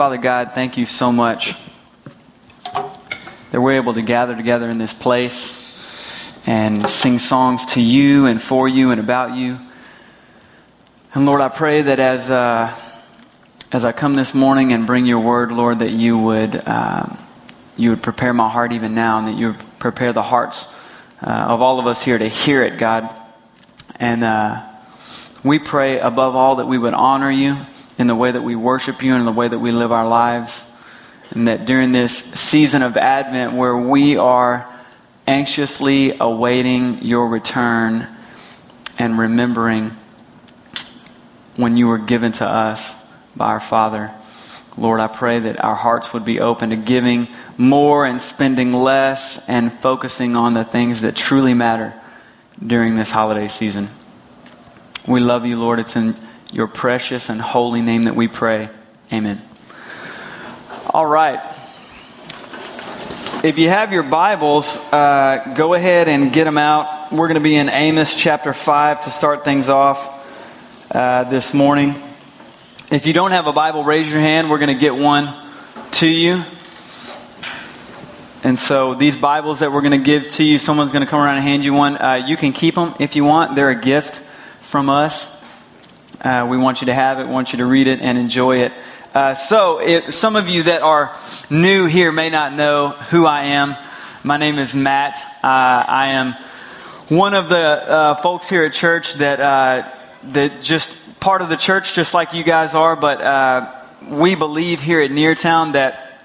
Father 0.00 0.16
God, 0.16 0.52
thank 0.54 0.78
you 0.78 0.86
so 0.86 1.12
much 1.12 1.54
that 3.50 3.60
we're 3.60 3.74
able 3.74 3.92
to 3.92 4.00
gather 4.00 4.34
together 4.34 4.70
in 4.70 4.78
this 4.78 4.94
place 4.94 5.52
and 6.46 6.88
sing 6.88 7.18
songs 7.18 7.66
to 7.66 7.82
you 7.82 8.24
and 8.24 8.40
for 8.40 8.66
you 8.66 8.92
and 8.92 8.98
about 8.98 9.36
you. 9.36 9.58
And 11.12 11.26
Lord, 11.26 11.42
I 11.42 11.50
pray 11.50 11.82
that 11.82 11.98
as, 11.98 12.30
uh, 12.30 12.74
as 13.72 13.84
I 13.84 13.92
come 13.92 14.14
this 14.14 14.32
morning 14.32 14.72
and 14.72 14.86
bring 14.86 15.04
your 15.04 15.20
word, 15.20 15.52
Lord, 15.52 15.80
that 15.80 15.90
you 15.90 16.16
would, 16.16 16.62
uh, 16.66 17.04
you 17.76 17.90
would 17.90 18.02
prepare 18.02 18.32
my 18.32 18.48
heart 18.48 18.72
even 18.72 18.94
now 18.94 19.18
and 19.18 19.28
that 19.28 19.36
you 19.36 19.48
would 19.48 19.78
prepare 19.78 20.14
the 20.14 20.22
hearts 20.22 20.66
uh, 21.22 21.26
of 21.26 21.60
all 21.60 21.78
of 21.78 21.86
us 21.86 22.02
here 22.02 22.16
to 22.16 22.26
hear 22.26 22.62
it, 22.62 22.78
God. 22.78 23.14
And 23.96 24.24
uh, 24.24 24.62
we 25.44 25.58
pray 25.58 25.98
above 25.98 26.36
all 26.36 26.56
that 26.56 26.66
we 26.66 26.78
would 26.78 26.94
honor 26.94 27.30
you 27.30 27.58
in 28.00 28.06
the 28.06 28.14
way 28.14 28.30
that 28.30 28.40
we 28.40 28.56
worship 28.56 29.02
you 29.02 29.12
and 29.12 29.20
in 29.20 29.26
the 29.26 29.32
way 29.32 29.46
that 29.46 29.58
we 29.58 29.72
live 29.72 29.92
our 29.92 30.08
lives. 30.08 30.64
And 31.32 31.46
that 31.48 31.66
during 31.66 31.92
this 31.92 32.16
season 32.16 32.82
of 32.82 32.96
Advent 32.96 33.52
where 33.52 33.76
we 33.76 34.16
are 34.16 34.72
anxiously 35.26 36.16
awaiting 36.18 37.02
your 37.02 37.28
return 37.28 38.08
and 38.98 39.18
remembering 39.18 39.90
when 41.56 41.76
you 41.76 41.88
were 41.88 41.98
given 41.98 42.32
to 42.32 42.46
us 42.46 42.94
by 43.36 43.48
our 43.48 43.60
Father. 43.60 44.12
Lord, 44.78 44.98
I 44.98 45.06
pray 45.06 45.38
that 45.40 45.62
our 45.62 45.74
hearts 45.74 46.14
would 46.14 46.24
be 46.24 46.40
open 46.40 46.70
to 46.70 46.76
giving 46.76 47.28
more 47.58 48.06
and 48.06 48.22
spending 48.22 48.72
less 48.72 49.46
and 49.46 49.70
focusing 49.70 50.36
on 50.36 50.54
the 50.54 50.64
things 50.64 51.02
that 51.02 51.16
truly 51.16 51.52
matter 51.52 51.94
during 52.66 52.94
this 52.94 53.10
holiday 53.10 53.46
season. 53.46 53.90
We 55.06 55.20
love 55.20 55.44
you, 55.44 55.58
Lord. 55.58 55.80
It's 55.80 55.96
in 55.96 56.16
your 56.52 56.66
precious 56.66 57.28
and 57.28 57.40
holy 57.40 57.80
name 57.80 58.04
that 58.04 58.14
we 58.14 58.28
pray. 58.28 58.68
Amen. 59.12 59.40
All 60.92 61.06
right. 61.06 61.40
If 63.42 63.58
you 63.58 63.68
have 63.68 63.92
your 63.92 64.02
Bibles, 64.02 64.76
uh, 64.92 65.54
go 65.56 65.74
ahead 65.74 66.08
and 66.08 66.32
get 66.32 66.44
them 66.44 66.58
out. 66.58 67.12
We're 67.12 67.28
going 67.28 67.36
to 67.36 67.40
be 67.40 67.56
in 67.56 67.68
Amos 67.68 68.16
chapter 68.16 68.52
5 68.52 69.02
to 69.02 69.10
start 69.10 69.44
things 69.44 69.68
off 69.68 70.18
uh, 70.94 71.24
this 71.24 71.54
morning. 71.54 71.94
If 72.90 73.06
you 73.06 73.12
don't 73.12 73.30
have 73.30 73.46
a 73.46 73.52
Bible, 73.52 73.84
raise 73.84 74.10
your 74.10 74.20
hand. 74.20 74.50
We're 74.50 74.58
going 74.58 74.74
to 74.76 74.80
get 74.80 74.94
one 74.94 75.34
to 75.92 76.06
you. 76.06 76.44
And 78.42 78.58
so 78.58 78.94
these 78.94 79.16
Bibles 79.16 79.60
that 79.60 79.70
we're 79.70 79.82
going 79.82 79.98
to 79.98 80.04
give 80.04 80.28
to 80.32 80.44
you, 80.44 80.58
someone's 80.58 80.92
going 80.92 81.04
to 81.04 81.10
come 81.10 81.20
around 81.20 81.36
and 81.36 81.44
hand 81.44 81.64
you 81.64 81.72
one. 81.72 81.96
Uh, 81.96 82.24
you 82.26 82.36
can 82.36 82.52
keep 82.52 82.74
them 82.74 82.94
if 82.98 83.14
you 83.14 83.24
want. 83.24 83.54
They're 83.54 83.70
a 83.70 83.80
gift 83.80 84.16
from 84.60 84.90
us. 84.90 85.28
Uh, 86.20 86.46
we 86.50 86.58
want 86.58 86.82
you 86.82 86.86
to 86.86 86.94
have 86.94 87.18
it, 87.18 87.26
want 87.26 87.52
you 87.52 87.58
to 87.58 87.64
read 87.64 87.86
it 87.86 88.00
and 88.00 88.18
enjoy 88.18 88.58
it. 88.58 88.72
Uh, 89.14 89.34
so, 89.34 89.80
if, 89.80 90.12
some 90.12 90.36
of 90.36 90.50
you 90.50 90.64
that 90.64 90.82
are 90.82 91.16
new 91.48 91.86
here 91.86 92.12
may 92.12 92.28
not 92.28 92.52
know 92.52 92.90
who 92.90 93.24
I 93.24 93.44
am. 93.44 93.74
My 94.22 94.36
name 94.36 94.58
is 94.58 94.74
Matt. 94.74 95.16
Uh, 95.42 95.46
I 95.88 96.08
am 96.08 96.34
one 97.08 97.32
of 97.32 97.48
the 97.48 97.56
uh, 97.56 98.14
folks 98.16 98.50
here 98.50 98.64
at 98.64 98.74
church 98.74 99.14
that 99.14 99.40
uh, 99.40 99.88
that 100.24 100.60
just 100.60 101.18
part 101.20 101.40
of 101.40 101.48
the 101.48 101.56
church, 101.56 101.94
just 101.94 102.12
like 102.12 102.34
you 102.34 102.44
guys 102.44 102.74
are, 102.74 102.96
but 102.96 103.22
uh, 103.22 103.72
we 104.06 104.34
believe 104.34 104.82
here 104.82 105.00
at 105.00 105.10
Neartown 105.10 105.72
that 105.72 106.20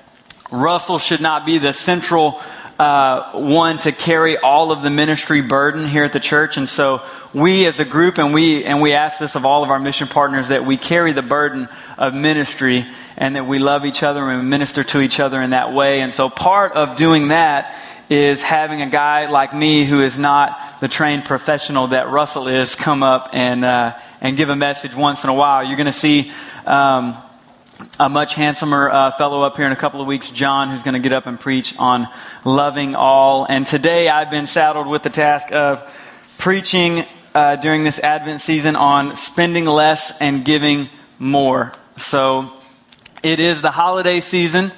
Russell 0.51 0.99
should 0.99 1.21
not 1.21 1.45
be 1.45 1.57
the 1.57 1.71
central 1.71 2.41
uh, 2.77 3.31
one 3.39 3.79
to 3.79 3.91
carry 3.91 4.37
all 4.37 4.71
of 4.71 4.81
the 4.81 4.89
ministry 4.89 5.41
burden 5.41 5.87
here 5.87 6.03
at 6.03 6.11
the 6.11 6.19
church, 6.19 6.57
and 6.57 6.67
so 6.67 7.01
we 7.33 7.65
as 7.65 7.79
a 7.79 7.85
group, 7.85 8.17
and 8.17 8.33
we 8.33 8.65
and 8.65 8.81
we 8.81 8.93
ask 8.93 9.17
this 9.17 9.35
of 9.35 9.45
all 9.45 9.63
of 9.63 9.69
our 9.69 9.79
mission 9.79 10.07
partners 10.07 10.49
that 10.49 10.65
we 10.65 10.75
carry 10.75 11.13
the 11.13 11.21
burden 11.21 11.69
of 11.97 12.13
ministry, 12.13 12.85
and 13.17 13.35
that 13.37 13.45
we 13.45 13.59
love 13.59 13.85
each 13.85 14.03
other 14.03 14.29
and 14.29 14.49
minister 14.49 14.83
to 14.83 14.99
each 14.99 15.21
other 15.21 15.41
in 15.41 15.51
that 15.51 15.73
way. 15.73 16.01
And 16.01 16.13
so, 16.13 16.29
part 16.29 16.73
of 16.73 16.97
doing 16.97 17.29
that 17.29 17.75
is 18.09 18.43
having 18.43 18.81
a 18.81 18.89
guy 18.89 19.29
like 19.29 19.55
me 19.55 19.85
who 19.85 20.01
is 20.01 20.17
not 20.17 20.79
the 20.79 20.87
trained 20.87 21.25
professional 21.25 21.87
that 21.87 22.09
Russell 22.09 22.47
is 22.47 22.75
come 22.75 23.01
up 23.03 23.29
and, 23.33 23.65
uh, 23.65 23.95
and 24.21 24.37
give 24.37 24.49
a 24.49 24.55
message 24.55 24.93
once 24.93 25.23
in 25.23 25.29
a 25.29 25.33
while. 25.33 25.63
You're 25.63 25.77
going 25.77 25.87
to 25.87 25.93
see 25.93 26.31
um, 26.65 27.17
a 27.99 28.09
much 28.09 28.35
handsomer 28.35 28.89
uh, 28.89 29.11
fellow 29.11 29.43
up 29.43 29.57
here 29.57 29.65
in 29.65 29.71
a 29.71 29.77
couple 29.77 30.01
of 30.01 30.07
weeks, 30.07 30.29
John, 30.29 30.69
who's 30.69 30.83
going 30.83 30.93
to 30.93 30.99
get 30.99 31.13
up 31.13 31.27
and 31.27 31.39
preach 31.39 31.77
on 31.77 32.07
loving 32.43 32.95
all. 32.95 33.45
And 33.47 33.65
today 33.65 34.09
I've 34.09 34.31
been 34.31 34.47
saddled 34.47 34.87
with 34.87 35.03
the 35.03 35.09
task 35.09 35.51
of 35.51 35.83
preaching 36.37 37.05
uh, 37.33 37.57
during 37.57 37.83
this 37.83 37.99
Advent 37.99 38.41
season 38.41 38.75
on 38.75 39.15
spending 39.15 39.65
less 39.65 40.13
and 40.19 40.45
giving 40.45 40.89
more. 41.19 41.73
So 41.97 42.51
it 43.23 43.39
is 43.39 43.61
the 43.61 43.71
holiday 43.71 44.21
season. 44.21 44.71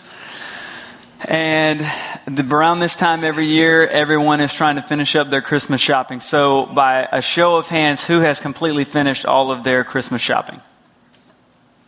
And 1.25 1.79
the, 2.27 2.47
around 2.55 2.79
this 2.79 2.95
time 2.95 3.23
every 3.23 3.47
year, 3.47 3.87
everyone 3.87 4.39
is 4.39 4.53
trying 4.53 4.75
to 4.75 4.83
finish 4.83 5.15
up 5.15 5.29
their 5.29 5.41
Christmas 5.41 5.81
shopping. 5.81 6.19
So, 6.19 6.67
by 6.67 7.07
a 7.11 7.23
show 7.23 7.55
of 7.55 7.67
hands, 7.67 8.05
who 8.05 8.19
has 8.19 8.39
completely 8.39 8.83
finished 8.83 9.25
all 9.25 9.51
of 9.51 9.63
their 9.63 9.83
Christmas 9.83 10.21
shopping? 10.21 10.61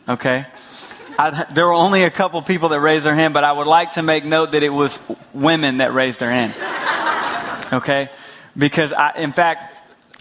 Okay. 0.08 0.48
I, 1.19 1.44
there 1.52 1.68
were 1.68 1.74
only 1.74 2.03
a 2.03 2.09
couple 2.09 2.41
people 2.41 2.69
that 2.69 2.80
raised 2.80 3.03
their 3.03 3.13
hand, 3.13 3.34
but 3.34 3.44
I 3.44 3.52
would 3.52 3.68
like 3.68 3.91
to 3.91 4.02
make 4.02 4.24
note 4.24 4.53
that 4.53 4.63
it 4.63 4.69
was 4.69 4.97
women 5.34 5.78
that 5.78 5.94
raised 5.94 6.18
their 6.18 6.31
hand. 6.31 6.53
Okay? 7.74 8.09
Because, 8.57 8.94
I, 8.94 9.18
in 9.18 9.34
fact, 9.34 9.75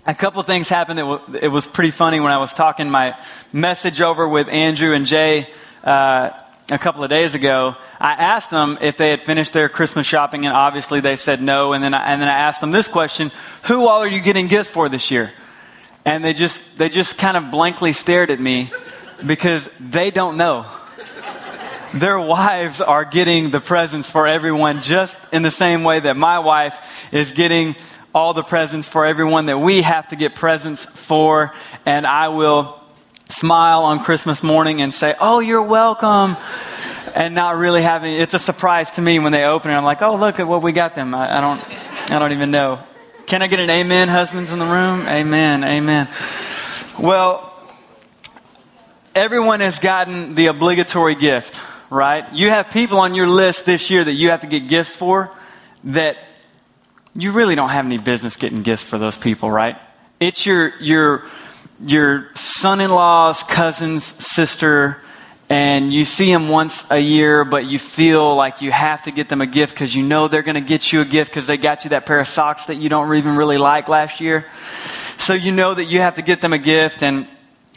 a 0.08 0.14
couple 0.14 0.42
things 0.42 0.68
happened 0.68 0.98
that 0.98 1.04
w- 1.04 1.38
it 1.40 1.46
was 1.48 1.68
pretty 1.68 1.92
funny 1.92 2.18
when 2.18 2.32
I 2.32 2.38
was 2.38 2.52
talking 2.52 2.90
my 2.90 3.16
message 3.52 4.00
over 4.00 4.26
with 4.26 4.48
Andrew 4.48 4.92
and 4.92 5.06
Jay. 5.06 5.48
Uh, 5.84 6.30
a 6.68 6.78
couple 6.78 7.04
of 7.04 7.10
days 7.10 7.36
ago, 7.36 7.76
I 8.00 8.14
asked 8.14 8.50
them 8.50 8.76
if 8.80 8.96
they 8.96 9.10
had 9.10 9.22
finished 9.22 9.52
their 9.52 9.68
Christmas 9.68 10.04
shopping, 10.04 10.46
and 10.46 10.54
obviously 10.54 10.98
they 10.98 11.14
said 11.14 11.40
no. 11.40 11.74
And 11.74 11.84
then 11.84 11.94
I, 11.94 12.12
and 12.12 12.20
then 12.20 12.28
I 12.28 12.38
asked 12.38 12.60
them 12.60 12.72
this 12.72 12.88
question: 12.88 13.30
Who 13.62 13.86
all 13.86 14.00
are 14.00 14.08
you 14.08 14.20
getting 14.20 14.48
gifts 14.48 14.68
for 14.68 14.88
this 14.88 15.12
year? 15.12 15.30
And 16.04 16.24
they 16.24 16.34
just 16.34 16.76
they 16.76 16.88
just 16.88 17.16
kind 17.18 17.36
of 17.36 17.52
blankly 17.52 17.92
stared 17.92 18.32
at 18.32 18.40
me 18.40 18.72
because 19.24 19.68
they 19.78 20.10
don't 20.10 20.36
know. 20.36 20.66
Their 21.94 22.18
wives 22.18 22.80
are 22.80 23.04
getting 23.04 23.50
the 23.50 23.60
presents 23.60 24.10
for 24.10 24.26
everyone 24.26 24.82
just 24.82 25.16
in 25.32 25.42
the 25.42 25.50
same 25.50 25.84
way 25.84 26.00
that 26.00 26.16
my 26.16 26.38
wife 26.38 26.78
is 27.12 27.32
getting 27.32 27.76
all 28.14 28.34
the 28.34 28.42
presents 28.42 28.86
for 28.86 29.06
everyone 29.06 29.46
that 29.46 29.58
we 29.58 29.82
have 29.82 30.08
to 30.08 30.16
get 30.16 30.34
presents 30.34 30.84
for. 30.84 31.54
And 31.86 32.06
I 32.06 32.28
will 32.28 32.78
smile 33.30 33.84
on 33.84 34.04
Christmas 34.04 34.42
morning 34.42 34.82
and 34.82 34.92
say, 34.92 35.14
Oh, 35.18 35.40
you're 35.40 35.62
welcome. 35.62 36.36
And 37.14 37.34
not 37.34 37.56
really 37.56 37.80
having, 37.80 38.12
it's 38.14 38.34
a 38.34 38.38
surprise 38.38 38.90
to 38.92 39.02
me 39.02 39.18
when 39.18 39.32
they 39.32 39.44
open 39.44 39.70
it. 39.70 39.74
I'm 39.74 39.84
like, 39.84 40.02
Oh, 40.02 40.16
look 40.16 40.40
at 40.40 40.46
what 40.46 40.62
we 40.62 40.72
got 40.72 40.94
them. 40.94 41.14
I, 41.14 41.38
I 41.38 41.40
don't, 41.40 42.10
I 42.12 42.18
don't 42.18 42.32
even 42.32 42.50
know. 42.50 42.80
Can 43.26 43.42
I 43.42 43.46
get 43.46 43.60
an 43.60 43.70
amen, 43.70 44.08
husbands 44.08 44.52
in 44.52 44.58
the 44.58 44.66
room? 44.66 45.06
Amen, 45.06 45.64
amen. 45.64 46.08
Well, 46.98 47.52
everyone 49.14 49.60
has 49.60 49.78
gotten 49.78 50.34
the 50.34 50.46
obligatory 50.46 51.14
gift, 51.14 51.60
right? 51.90 52.32
You 52.32 52.50
have 52.50 52.70
people 52.70 52.98
on 52.98 53.14
your 53.14 53.26
list 53.26 53.66
this 53.66 53.90
year 53.90 54.04
that 54.04 54.12
you 54.12 54.30
have 54.30 54.40
to 54.40 54.46
get 54.46 54.68
gifts 54.68 54.92
for 54.92 55.30
that 55.84 56.16
you 57.14 57.32
really 57.32 57.54
don't 57.54 57.70
have 57.70 57.84
any 57.84 57.98
business 57.98 58.36
getting 58.36 58.62
gifts 58.62 58.84
for 58.84 58.98
those 58.98 59.16
people, 59.16 59.50
right? 59.50 59.76
It's 60.20 60.46
your, 60.46 60.74
your, 60.80 61.24
your 61.84 62.28
son 62.34 62.80
in 62.80 62.90
law's 62.90 63.42
cousin's 63.42 64.04
sister, 64.04 65.00
and 65.48 65.92
you 65.92 66.04
see 66.04 66.30
them 66.30 66.48
once 66.48 66.84
a 66.90 66.98
year, 66.98 67.44
but 67.44 67.64
you 67.64 67.78
feel 67.78 68.36
like 68.36 68.60
you 68.60 68.70
have 68.70 69.02
to 69.02 69.10
get 69.10 69.28
them 69.28 69.40
a 69.40 69.46
gift 69.46 69.74
because 69.74 69.94
you 69.94 70.02
know 70.02 70.28
they're 70.28 70.42
going 70.42 70.56
to 70.56 70.60
get 70.60 70.92
you 70.92 71.00
a 71.00 71.04
gift 71.04 71.30
because 71.30 71.46
they 71.46 71.56
got 71.56 71.84
you 71.84 71.90
that 71.90 72.04
pair 72.04 72.20
of 72.20 72.28
socks 72.28 72.66
that 72.66 72.74
you 72.74 72.88
don't 72.88 73.14
even 73.14 73.34
really 73.36 73.58
like 73.58 73.88
last 73.88 74.20
year. 74.20 74.46
So 75.16 75.32
you 75.32 75.50
know 75.50 75.72
that 75.72 75.86
you 75.86 76.00
have 76.00 76.14
to 76.14 76.22
get 76.22 76.40
them 76.40 76.52
a 76.52 76.58
gift, 76.58 77.02
and 77.02 77.26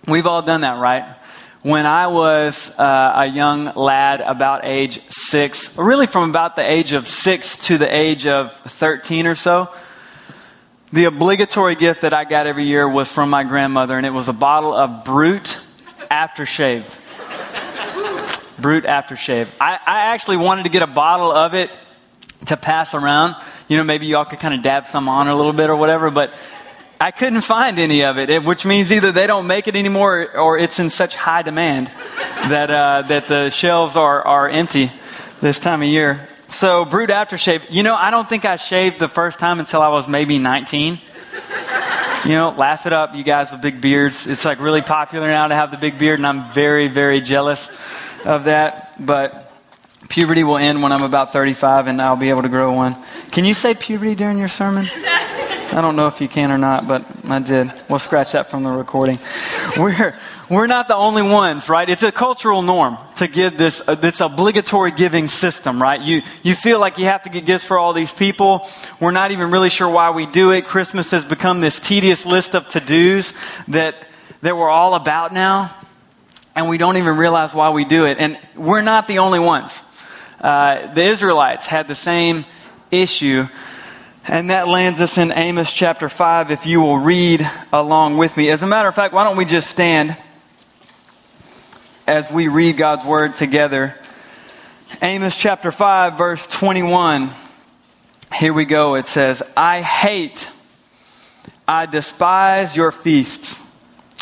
we've 0.07 0.27
all 0.27 0.41
done 0.41 0.61
that, 0.61 0.79
right? 0.79 1.15
When 1.63 1.85
I 1.85 2.07
was 2.07 2.71
uh, 2.79 3.13
a 3.17 3.27
young 3.27 3.65
lad, 3.75 4.21
about 4.21 4.61
age 4.63 4.99
six, 5.11 5.77
really 5.77 6.07
from 6.07 6.27
about 6.27 6.55
the 6.55 6.67
age 6.67 6.91
of 6.93 7.07
six 7.07 7.55
to 7.67 7.77
the 7.77 7.95
age 7.95 8.25
of 8.25 8.51
13 8.51 9.27
or 9.27 9.35
so, 9.35 9.71
the 10.91 11.03
obligatory 11.03 11.75
gift 11.75 12.01
that 12.01 12.15
I 12.15 12.23
got 12.23 12.47
every 12.47 12.63
year 12.63 12.89
was 12.89 13.11
from 13.11 13.29
my 13.29 13.43
grandmother, 13.43 13.95
and 13.95 14.07
it 14.07 14.09
was 14.09 14.27
a 14.27 14.33
bottle 14.33 14.73
of 14.73 15.05
Brut 15.05 15.63
aftershave. 16.09 16.97
Brut 18.59 18.85
aftershave. 18.85 19.47
I, 19.59 19.75
I 19.85 19.99
actually 20.13 20.37
wanted 20.37 20.63
to 20.63 20.69
get 20.69 20.81
a 20.81 20.87
bottle 20.87 21.31
of 21.31 21.53
it 21.53 21.69
to 22.47 22.57
pass 22.57 22.95
around. 22.95 23.35
You 23.67 23.77
know, 23.77 23.83
maybe 23.83 24.07
y'all 24.07 24.25
could 24.25 24.39
kind 24.39 24.55
of 24.55 24.63
dab 24.63 24.87
some 24.87 25.07
on 25.07 25.27
a 25.27 25.35
little 25.35 25.53
bit 25.53 25.69
or 25.69 25.75
whatever, 25.75 26.09
but 26.09 26.33
I 27.01 27.09
couldn't 27.09 27.41
find 27.41 27.79
any 27.79 28.03
of 28.03 28.19
it, 28.19 28.43
which 28.43 28.63
means 28.63 28.91
either 28.91 29.11
they 29.11 29.25
don't 29.25 29.47
make 29.47 29.67
it 29.67 29.75
anymore 29.75 30.37
or 30.37 30.59
it's 30.59 30.77
in 30.77 30.91
such 30.91 31.15
high 31.15 31.41
demand 31.41 31.87
that, 31.87 32.69
uh, 32.69 33.01
that 33.07 33.27
the 33.27 33.49
shelves 33.49 33.95
are, 33.95 34.21
are 34.21 34.47
empty 34.47 34.91
this 35.41 35.57
time 35.57 35.81
of 35.81 35.87
year. 35.87 36.29
So, 36.47 36.85
Brut 36.85 37.09
aftershave. 37.09 37.71
You 37.71 37.81
know, 37.81 37.95
I 37.95 38.11
don't 38.11 38.29
think 38.29 38.45
I 38.45 38.55
shaved 38.57 38.99
the 38.99 39.07
first 39.07 39.39
time 39.39 39.59
until 39.59 39.81
I 39.81 39.89
was 39.89 40.07
maybe 40.07 40.37
19. 40.37 41.01
You 42.25 42.31
know, 42.33 42.53
laugh 42.55 42.85
it 42.85 42.93
up, 42.93 43.15
you 43.15 43.23
guys 43.23 43.51
with 43.51 43.63
big 43.63 43.81
beards. 43.81 44.27
It's 44.27 44.45
like 44.45 44.59
really 44.59 44.83
popular 44.83 45.27
now 45.27 45.47
to 45.47 45.55
have 45.55 45.71
the 45.71 45.77
big 45.77 45.97
beard, 45.97 46.19
and 46.19 46.27
I'm 46.27 46.53
very, 46.53 46.87
very 46.87 47.19
jealous 47.19 47.67
of 48.25 48.43
that. 48.43 48.93
but 49.03 49.51
puberty 50.07 50.43
will 50.43 50.57
end 50.57 50.83
when 50.83 50.91
I'm 50.91 51.03
about 51.03 51.31
35 51.33 51.87
and 51.87 52.01
I'll 52.01 52.15
be 52.15 52.29
able 52.29 52.41
to 52.41 52.49
grow 52.49 52.73
one. 52.73 52.95
Can 53.31 53.45
you 53.45 53.53
say 53.53 53.73
puberty 53.73 54.13
during 54.13 54.37
your 54.37 54.49
sermon? 54.49 54.87
I 55.73 55.79
don't 55.79 55.95
know 55.95 56.07
if 56.07 56.19
you 56.19 56.27
can 56.27 56.51
or 56.51 56.57
not, 56.57 56.85
but 56.85 57.05
I 57.29 57.39
did. 57.39 57.71
We'll 57.87 57.99
scratch 57.99 58.33
that 58.33 58.51
from 58.51 58.63
the 58.63 58.71
recording. 58.71 59.19
We're, 59.77 60.19
we're 60.49 60.67
not 60.67 60.89
the 60.89 60.95
only 60.95 61.21
ones, 61.21 61.69
right? 61.69 61.89
It's 61.89 62.03
a 62.03 62.11
cultural 62.11 62.61
norm 62.61 62.97
to 63.17 63.27
give 63.29 63.57
this, 63.57 63.81
uh, 63.87 63.95
this 63.95 64.19
obligatory 64.19 64.91
giving 64.91 65.29
system, 65.29 65.81
right? 65.81 66.01
You, 66.01 66.23
you 66.43 66.55
feel 66.55 66.81
like 66.81 66.97
you 66.97 67.05
have 67.05 67.21
to 67.21 67.29
get 67.29 67.45
gifts 67.45 67.63
for 67.63 67.77
all 67.77 67.93
these 67.93 68.11
people. 68.11 68.67
We're 68.99 69.11
not 69.11 69.31
even 69.31 69.49
really 69.49 69.69
sure 69.69 69.89
why 69.89 70.09
we 70.09 70.25
do 70.25 70.51
it. 70.51 70.65
Christmas 70.65 71.11
has 71.11 71.23
become 71.23 71.61
this 71.61 71.79
tedious 71.79 72.25
list 72.25 72.53
of 72.53 72.67
to-dos 72.67 73.33
that, 73.69 73.95
that 74.41 74.57
we're 74.57 74.69
all 74.69 74.95
about 74.95 75.31
now. 75.31 75.73
And 76.53 76.67
we 76.67 76.79
don't 76.79 76.97
even 76.97 77.15
realize 77.15 77.53
why 77.53 77.69
we 77.69 77.85
do 77.85 78.05
it. 78.05 78.17
And 78.19 78.37
we're 78.57 78.81
not 78.81 79.07
the 79.07 79.19
only 79.19 79.39
ones. 79.39 79.81
Uh, 80.41 80.93
the 80.93 81.03
Israelites 81.03 81.65
had 81.65 81.87
the 81.87 81.95
same 81.95 82.43
issue 82.91 83.47
and 84.27 84.49
that 84.49 84.67
lands 84.67 85.01
us 85.01 85.17
in 85.17 85.31
Amos 85.31 85.73
chapter 85.73 86.07
5, 86.07 86.51
if 86.51 86.65
you 86.65 86.81
will 86.81 86.97
read 86.97 87.49
along 87.73 88.17
with 88.17 88.37
me. 88.37 88.49
As 88.49 88.61
a 88.61 88.67
matter 88.67 88.87
of 88.87 88.95
fact, 88.95 89.13
why 89.13 89.23
don't 89.23 89.37
we 89.37 89.45
just 89.45 89.69
stand 89.69 90.15
as 92.05 92.31
we 92.31 92.47
read 92.47 92.77
God's 92.77 93.05
word 93.05 93.33
together? 93.33 93.95
Amos 95.01 95.37
chapter 95.37 95.71
5, 95.71 96.17
verse 96.17 96.45
21. 96.47 97.31
Here 98.35 98.53
we 98.53 98.65
go. 98.65 98.95
It 98.95 99.07
says, 99.07 99.41
I 99.57 99.81
hate, 99.81 100.49
I 101.67 101.87
despise 101.87 102.75
your 102.75 102.91
feasts. 102.91 103.59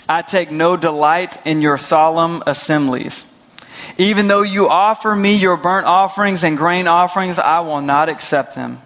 I 0.07 0.21
take 0.21 0.49
no 0.49 0.77
delight 0.77 1.45
in 1.45 1.61
your 1.61 1.77
solemn 1.77 2.41
assemblies. 2.47 3.25
Even 3.97 4.27
though 4.27 4.41
you 4.43 4.69
offer 4.69 5.13
me 5.13 5.35
your 5.35 5.57
burnt 5.57 5.85
offerings 5.85 6.43
and 6.43 6.57
grain 6.57 6.87
offerings, 6.87 7.37
I 7.37 7.59
will 7.59 7.81
not 7.81 8.07
accept 8.07 8.55
them. 8.55 8.81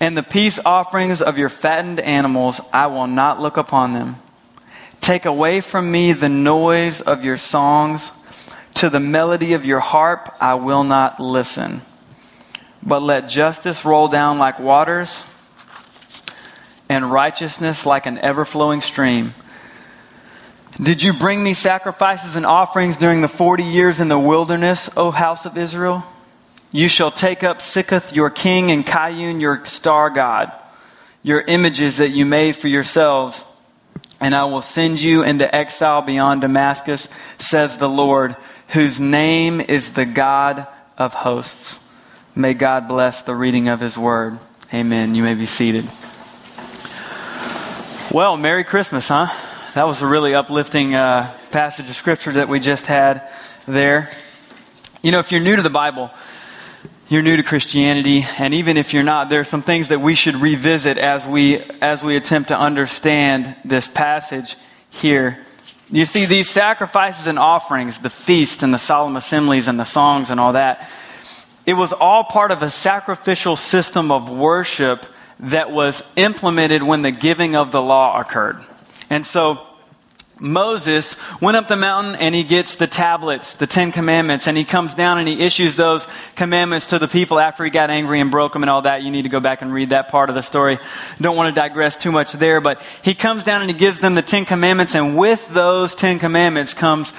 And 0.00 0.16
the 0.16 0.22
peace 0.22 0.60
offerings 0.64 1.20
of 1.20 1.38
your 1.38 1.48
fattened 1.48 2.00
animals, 2.00 2.60
I 2.72 2.86
will 2.86 3.06
not 3.06 3.40
look 3.40 3.56
upon 3.56 3.94
them. 3.94 4.16
Take 5.00 5.24
away 5.24 5.60
from 5.60 5.90
me 5.90 6.12
the 6.12 6.28
noise 6.28 7.00
of 7.00 7.24
your 7.24 7.36
songs. 7.36 8.12
To 8.74 8.88
the 8.88 9.00
melody 9.00 9.54
of 9.54 9.66
your 9.66 9.80
harp, 9.80 10.36
I 10.40 10.54
will 10.54 10.84
not 10.84 11.18
listen. 11.18 11.82
But 12.82 13.02
let 13.02 13.28
justice 13.28 13.84
roll 13.84 14.06
down 14.06 14.38
like 14.38 14.60
waters, 14.60 15.24
and 16.88 17.10
righteousness 17.10 17.84
like 17.84 18.06
an 18.06 18.18
ever 18.18 18.44
flowing 18.44 18.80
stream. 18.80 19.34
Did 20.80 21.02
you 21.02 21.12
bring 21.12 21.42
me 21.42 21.54
sacrifices 21.54 22.36
and 22.36 22.46
offerings 22.46 22.96
during 22.96 23.20
the 23.20 23.28
40 23.28 23.64
years 23.64 24.00
in 24.00 24.08
the 24.08 24.18
wilderness, 24.18 24.88
O 24.96 25.10
house 25.10 25.44
of 25.44 25.58
Israel? 25.58 26.06
You 26.70 26.88
shall 26.88 27.10
take 27.10 27.42
up 27.42 27.60
Sikkuth, 27.60 28.14
your 28.14 28.28
king, 28.28 28.70
and 28.70 28.86
Kiyyun, 28.86 29.40
your 29.40 29.64
star 29.64 30.10
god, 30.10 30.52
your 31.22 31.40
images 31.40 31.96
that 31.96 32.10
you 32.10 32.26
made 32.26 32.56
for 32.56 32.68
yourselves, 32.68 33.44
and 34.20 34.34
I 34.34 34.44
will 34.44 34.60
send 34.60 35.00
you 35.00 35.22
into 35.22 35.52
exile 35.54 36.02
beyond 36.02 36.42
Damascus, 36.42 37.08
says 37.38 37.78
the 37.78 37.88
Lord, 37.88 38.36
whose 38.68 39.00
name 39.00 39.60
is 39.60 39.92
the 39.92 40.04
God 40.04 40.66
of 40.98 41.14
hosts. 41.14 41.78
May 42.34 42.52
God 42.52 42.86
bless 42.86 43.22
the 43.22 43.34
reading 43.34 43.68
of 43.68 43.80
his 43.80 43.96
word. 43.96 44.38
Amen. 44.72 45.14
You 45.14 45.22
may 45.22 45.34
be 45.34 45.46
seated. 45.46 45.88
Well, 48.12 48.36
Merry 48.36 48.64
Christmas, 48.64 49.08
huh? 49.08 49.28
That 49.74 49.86
was 49.86 50.02
a 50.02 50.06
really 50.06 50.34
uplifting 50.34 50.94
uh, 50.94 51.32
passage 51.50 51.88
of 51.88 51.94
scripture 51.94 52.32
that 52.32 52.48
we 52.48 52.60
just 52.60 52.86
had 52.86 53.28
there. 53.66 54.10
You 55.02 55.12
know, 55.12 55.20
if 55.20 55.32
you're 55.32 55.40
new 55.40 55.56
to 55.56 55.62
the 55.62 55.70
Bible, 55.70 56.10
you're 57.08 57.22
new 57.22 57.38
to 57.38 57.42
Christianity, 57.42 58.26
and 58.38 58.52
even 58.52 58.76
if 58.76 58.92
you're 58.92 59.02
not, 59.02 59.30
there 59.30 59.40
are 59.40 59.44
some 59.44 59.62
things 59.62 59.88
that 59.88 60.00
we 60.00 60.14
should 60.14 60.36
revisit 60.36 60.98
as 60.98 61.26
we, 61.26 61.58
as 61.80 62.04
we 62.04 62.16
attempt 62.16 62.48
to 62.48 62.58
understand 62.58 63.56
this 63.64 63.88
passage 63.88 64.56
here. 64.90 65.38
You 65.90 66.04
see, 66.04 66.26
these 66.26 66.50
sacrifices 66.50 67.26
and 67.26 67.38
offerings, 67.38 67.98
the 67.98 68.10
feast 68.10 68.62
and 68.62 68.74
the 68.74 68.78
solemn 68.78 69.16
assemblies 69.16 69.68
and 69.68 69.80
the 69.80 69.84
songs 69.84 70.30
and 70.30 70.38
all 70.38 70.52
that, 70.52 70.86
it 71.64 71.72
was 71.72 71.94
all 71.94 72.24
part 72.24 72.50
of 72.50 72.62
a 72.62 72.68
sacrificial 72.68 73.56
system 73.56 74.12
of 74.12 74.28
worship 74.28 75.06
that 75.40 75.70
was 75.70 76.02
implemented 76.16 76.82
when 76.82 77.00
the 77.00 77.10
giving 77.10 77.56
of 77.56 77.72
the 77.72 77.80
law 77.80 78.20
occurred. 78.20 78.62
And 79.08 79.24
so, 79.24 79.66
Moses 80.40 81.16
went 81.40 81.56
up 81.56 81.68
the 81.68 81.76
mountain 81.76 82.14
and 82.16 82.34
he 82.34 82.44
gets 82.44 82.76
the 82.76 82.86
tablets, 82.86 83.54
the 83.54 83.66
Ten 83.66 83.92
Commandments, 83.92 84.46
and 84.46 84.56
he 84.56 84.64
comes 84.64 84.94
down 84.94 85.18
and 85.18 85.26
he 85.26 85.44
issues 85.44 85.76
those 85.76 86.06
commandments 86.36 86.86
to 86.86 86.98
the 86.98 87.08
people 87.08 87.38
after 87.38 87.64
he 87.64 87.70
got 87.70 87.90
angry 87.90 88.20
and 88.20 88.30
broke 88.30 88.52
them 88.52 88.62
and 88.62 88.70
all 88.70 88.82
that. 88.82 89.02
You 89.02 89.10
need 89.10 89.22
to 89.22 89.28
go 89.28 89.40
back 89.40 89.62
and 89.62 89.72
read 89.72 89.90
that 89.90 90.08
part 90.08 90.28
of 90.28 90.34
the 90.34 90.42
story. 90.42 90.78
Don't 91.20 91.36
want 91.36 91.54
to 91.54 91.60
digress 91.60 91.96
too 91.96 92.12
much 92.12 92.32
there, 92.32 92.60
but 92.60 92.82
he 93.02 93.14
comes 93.14 93.42
down 93.42 93.62
and 93.62 93.70
he 93.70 93.76
gives 93.76 93.98
them 93.98 94.14
the 94.14 94.22
Ten 94.22 94.44
Commandments, 94.44 94.94
and 94.94 95.16
with 95.16 95.48
those 95.48 95.94
Ten 95.94 96.18
Commandments 96.18 96.74
comes 96.74 97.12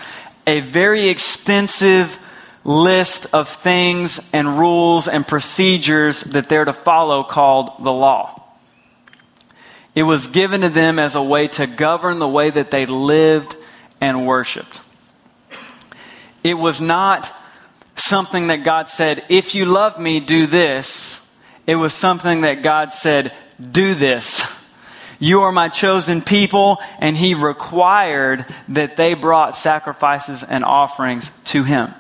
a 0.48 0.62
very 0.62 1.10
extensive 1.10 2.18
list 2.64 3.28
of 3.34 3.48
things 3.48 4.20
and 4.34 4.60
rules 4.60 5.08
and 5.08 5.28
procedures 5.28 6.22
that 6.22 6.50
they're 6.50 6.66
to 6.66 6.74
follow 6.74 7.24
called 7.24 7.84
the 7.84 7.92
law. 7.92 8.36
It 10.00 10.04
was 10.04 10.28
given 10.28 10.62
to 10.62 10.70
them 10.70 10.98
as 10.98 11.16
a 11.16 11.22
way 11.22 11.50
to 11.50 11.68
govern 11.68 12.20
the 12.20 12.28
way 12.30 12.50
that 12.50 12.72
they 12.72 12.86
lived 12.86 13.58
and 14.00 14.26
worshiped. 14.26 14.80
It 16.42 16.54
was 16.54 16.80
not 16.80 17.30
something 17.98 18.48
that 18.48 18.64
God 18.64 18.88
said, 18.88 19.26
if 19.28 19.56
you 19.56 19.66
love 19.66 20.00
me, 20.00 20.22
do 20.22 20.46
this. 20.46 21.20
It 21.68 21.76
was 21.76 21.94
something 21.94 22.40
that 22.42 22.64
God 22.64 22.94
said, 22.94 23.34
do 23.60 23.94
this. 23.94 24.42
You 25.20 25.42
are 25.42 25.52
my 25.52 25.68
chosen 25.68 26.22
people, 26.22 26.78
and 27.00 27.18
He 27.18 27.34
required 27.34 28.46
that 28.70 28.96
they 28.96 29.16
brought 29.16 29.54
sacrifices 29.54 30.44
and 30.44 30.64
offerings 30.64 31.30
to 31.48 31.66
Him. 31.66 31.94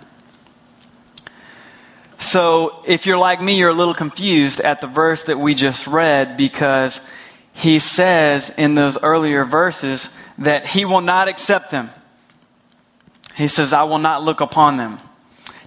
So, 2.17 2.81
if 2.87 3.05
you're 3.05 3.17
like 3.17 3.41
me, 3.41 3.57
you're 3.57 3.71
a 3.71 3.73
little 3.73 3.93
confused 3.93 4.61
at 4.61 4.79
the 4.79 4.87
verse 4.87 5.25
that 5.25 5.37
we 5.37 5.53
just 5.53 5.85
read 5.85 6.37
because 6.37 7.01
he 7.59 7.79
says 7.79 8.49
in 8.57 8.73
those 8.75 8.97
earlier 9.03 9.43
verses 9.43 10.09
that 10.37 10.65
he 10.65 10.85
will 10.85 11.01
not 11.01 11.27
accept 11.27 11.71
them. 11.71 11.89
He 13.35 13.49
says, 13.49 13.73
I 13.73 13.83
will 13.83 13.97
not 13.97 14.23
look 14.23 14.39
upon 14.39 14.77
them. 14.77 14.97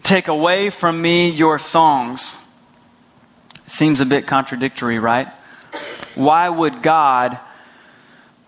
Take 0.03 0.29
away 0.29 0.71
from 0.71 1.03
me 1.03 1.29
your 1.29 1.59
songs. 1.59 2.35
Seems 3.67 4.01
a 4.01 4.07
bit 4.07 4.27
contradictory, 4.27 4.99
right? 4.99 5.31
Why 6.15 6.49
would 6.49 6.81
God 6.81 7.39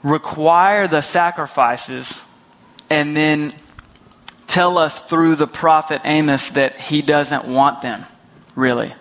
require 0.02 0.88
the 0.88 1.02
sacrifices 1.02 2.18
and 2.88 3.14
then 3.14 3.52
tell 4.46 4.78
us 4.78 5.04
through 5.04 5.34
the 5.34 5.46
prophet 5.46 6.00
Amos 6.04 6.48
that 6.52 6.80
he 6.80 7.02
doesn't 7.02 7.44
want 7.44 7.82
them, 7.82 8.06
really? 8.54 8.94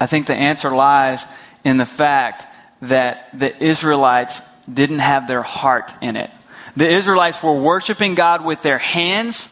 I 0.00 0.06
think 0.06 0.26
the 0.26 0.34
answer 0.34 0.72
lies 0.72 1.24
in 1.64 1.76
the 1.76 1.86
fact 1.86 2.46
that 2.82 3.36
the 3.38 3.56
Israelites 3.62 4.40
didn't 4.72 5.00
have 5.00 5.28
their 5.28 5.42
heart 5.42 5.92
in 6.00 6.16
it. 6.16 6.30
The 6.76 6.88
Israelites 6.88 7.42
were 7.42 7.58
worshiping 7.58 8.14
God 8.14 8.44
with 8.44 8.62
their 8.62 8.78
hands, 8.78 9.48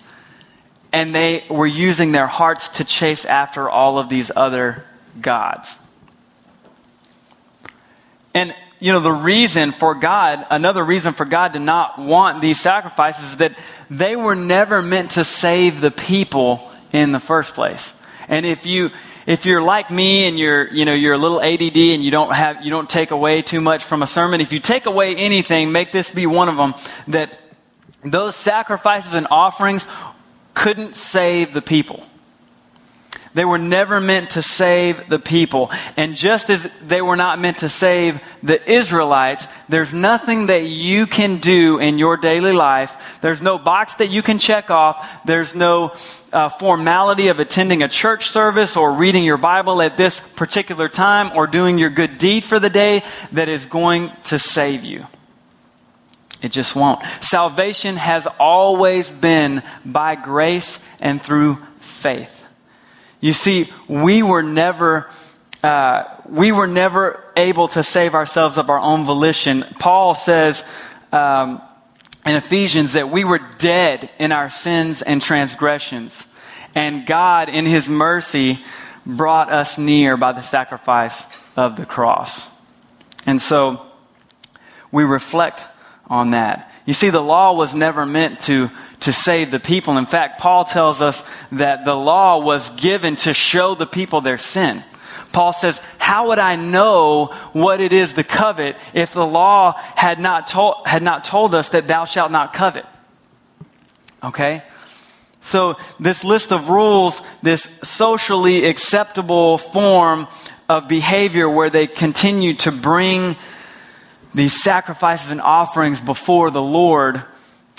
and 0.93 1.15
they 1.15 1.45
were 1.49 1.67
using 1.67 2.13
their 2.13 2.27
hearts 2.27 2.69
to 2.79 2.85
chase 2.85 3.25
after 3.25 3.69
all 3.69 3.99
of 3.99 4.09
these 4.09 4.31
other 4.35 4.85
gods. 5.21 5.77
And, 8.35 8.55
you 8.79 8.93
know, 8.93 9.01
the 9.01 9.13
reason 9.13 9.73
for 9.73 9.95
God, 9.95 10.47
another 10.51 10.85
reason 10.85 11.13
for 11.13 11.25
God 11.25 11.53
to 11.53 11.59
not 11.59 11.99
want 11.99 12.41
these 12.41 12.61
sacrifices 12.61 13.31
is 13.31 13.37
that 13.39 13.59
they 13.91 14.17
were 14.17 14.37
never 14.37 14.83
meant 14.83 15.13
to 15.13 15.25
save 15.25 15.81
the 15.81 15.91
people 15.91 16.71
in 16.93 17.13
the 17.13 17.21
first 17.21 17.55
place. 17.55 17.93
And 18.29 18.47
if 18.47 18.67
you, 18.67 18.91
if 19.27 19.47
you're 19.47 19.63
like 19.63 19.91
me 19.91 20.27
and 20.27 20.39
you're, 20.39 20.73
you 20.73 20.85
know, 20.85 20.95
you're 20.95 21.15
a 21.15 21.19
little 21.19 21.41
ADD 21.41 21.77
and 21.77 22.03
you 22.03 22.11
don't 22.11 22.33
have, 22.33 22.65
you 22.65 22.71
don't 22.71 22.89
take 22.89 23.11
away 23.11 23.43
too 23.43 23.61
much 23.61 23.85
from 23.85 24.03
a 24.03 24.07
sermon, 24.07 24.41
if 24.41 24.53
you 24.53 24.61
take 24.61 24.87
away 24.87 25.17
anything, 25.17 25.73
make 25.73 25.93
this 25.93 26.11
be 26.11 26.27
one 26.27 26.49
of 26.49 26.57
them 26.57 26.75
that 27.09 27.41
those 28.05 28.35
sacrifices 28.35 29.15
and 29.15 29.27
offerings 29.31 29.87
couldn't 30.55 30.97
save 30.97 31.53
the 31.53 31.63
people. 31.63 32.05
They 33.33 33.45
were 33.45 33.59
never 33.59 34.01
meant 34.01 34.31
to 34.31 34.43
save 34.43 35.09
the 35.09 35.21
people. 35.21 35.71
And 35.97 36.17
just 36.17 36.51
as 36.51 36.69
they 36.85 37.01
were 37.01 37.15
not 37.15 37.39
meant 37.39 37.59
to 37.59 37.69
save 37.69 38.21
the 38.43 38.71
Israelites, 38.71 39.47
there's 39.69 39.95
nothing 39.95 40.47
that 40.47 40.65
you 40.65 41.07
can 41.07 41.37
do 41.37 41.79
in 41.79 41.99
your 41.99 42.17
daily 42.17 42.53
life. 42.53 43.19
There's 43.21 43.41
no 43.41 43.57
box 43.57 43.95
that 43.95 44.09
you 44.09 44.21
can 44.23 44.39
check 44.39 44.71
off. 44.71 45.09
There's 45.25 45.55
no 45.55 45.95
uh, 46.33 46.49
formality 46.49 47.29
of 47.29 47.39
attending 47.39 47.85
a 47.85 47.89
church 47.89 48.29
service 48.29 48.77
or 48.77 48.93
reading 48.93 49.23
your 49.23 49.39
Bible 49.39 49.81
at 49.81 49.97
this 49.97 50.21
particular 50.35 50.89
time 50.89 51.37
or 51.37 51.47
doing 51.47 51.79
your 51.79 51.91
good 51.91 52.19
deed 52.19 52.45
for 52.45 52.59
the 52.59 52.71
day 52.71 53.05
that 53.31 53.49
is 53.49 53.65
going 53.67 54.11
to 54.25 54.41
save 54.41 54.85
you. 54.85 55.07
It 56.43 56.51
just 56.51 56.75
won't. 56.75 57.01
Salvation 57.21 57.97
has 57.97 58.27
always 58.41 59.11
been 59.11 59.63
by 59.85 60.17
grace 60.17 60.81
and 60.99 61.23
through 61.23 61.59
faith. 61.79 62.40
You 63.21 63.33
see, 63.33 63.71
we 63.89 64.23
were 64.23 64.43
never. 64.43 65.11
Uh, 65.63 66.05
we 66.27 66.53
were 66.53 66.67
never 66.67 67.23
able 67.37 67.69
to 67.69 67.83
save 67.83 68.15
ourselves 68.15 68.57
of 68.57 68.71
our 68.71 68.79
own 68.79 69.05
volition. 69.05 69.63
Paul 69.79 70.15
says 70.15 70.65
um, 71.13 71.61
in 72.25 72.37
Ephesians 72.37 72.95
that 72.95 73.11
we 73.11 73.25
were 73.25 73.41
dead 73.59 74.09
in 74.19 74.33
our 74.33 74.49
sins 74.49 75.03
and 75.03 75.21
transgressions. 75.21 76.27
And 76.75 77.05
God, 77.05 77.49
in 77.49 77.67
His 77.67 77.89
mercy, 77.89 78.65
brought 79.05 79.51
us 79.53 79.77
near 79.77 80.17
by 80.17 80.33
the 80.33 80.43
sacrifice 80.43 81.23
of 81.57 81.77
the 81.77 81.85
cross. 81.85 82.47
And 83.27 83.43
so 83.43 83.85
we 84.93 85.05
reflect 85.05 85.67
on 86.07 86.31
that. 86.31 86.73
You 86.87 86.95
see, 86.95 87.11
the 87.11 87.23
law 87.23 87.55
was 87.55 87.75
never 87.75 88.07
meant 88.07 88.41
to, 88.41 88.71
to 89.01 89.13
save 89.13 89.51
the 89.51 89.61
people. 89.61 89.97
In 89.97 90.07
fact, 90.07 90.41
Paul 90.41 90.65
tells 90.65 91.01
us 91.01 91.23
that 91.53 91.85
the 91.85 91.95
law 91.95 92.39
was 92.39 92.71
given 92.71 93.17
to 93.17 93.33
show 93.33 93.75
the 93.75 93.87
people 93.87 94.21
their 94.21 94.39
sin. 94.39 94.85
Paul 95.33 95.53
says, 95.53 95.81
How 95.99 96.29
would 96.29 96.39
I 96.39 96.57
know 96.57 97.27
what 97.53 97.81
it 97.81 97.93
is 97.93 98.15
to 98.15 98.25
covet 98.25 98.77
if 98.93 99.13
the 99.13 99.27
law 99.27 99.73
had 99.73 100.21
not, 100.21 100.49
told, 100.49 100.87
had 100.87 101.03
not 101.03 101.25
told 101.25 101.55
us 101.55 101.71
that 101.71 101.89
thou 101.89 102.05
shalt 102.05 102.33
not 102.33 102.53
covet? 102.53 102.87
Okay? 104.23 104.63
So, 105.41 105.79
this 105.99 106.23
list 106.23 106.53
of 106.53 106.69
rules, 106.69 107.23
this 107.43 107.67
socially 107.83 108.67
acceptable 108.67 109.57
form 109.57 110.29
of 110.69 110.87
behavior 110.87 111.49
where 111.49 111.71
they 111.71 111.87
continue 111.87 112.55
to 112.55 112.71
bring 112.71 113.37
these 114.35 114.63
sacrifices 114.63 115.31
and 115.31 115.41
offerings 115.41 116.01
before 116.01 116.51
the 116.51 116.63
Lord 116.63 117.25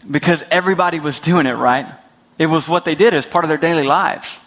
because 0.10 0.44
everybody 0.50 1.00
was 1.00 1.20
doing 1.20 1.46
it, 1.46 1.54
right? 1.54 1.88
It 2.38 2.48
was 2.48 2.68
what 2.68 2.86
they 2.86 2.96
did 2.96 3.14
as 3.14 3.26
part 3.26 3.46
of 3.46 3.50
their 3.50 3.58
daily 3.58 3.84
lives. 3.84 4.40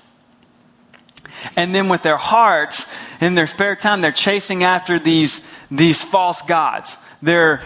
And 1.57 1.75
then 1.75 1.89
with 1.89 2.03
their 2.03 2.17
hearts, 2.17 2.87
in 3.21 3.35
their 3.35 3.47
spare 3.47 3.77
time, 3.77 4.01
they're 4.01 4.13
chasing 4.13 4.65
after 4.65 4.99
these, 4.99 5.41
these 5.71 6.03
false 6.03 6.41
gods. 6.43 6.97
They're, 7.23 7.63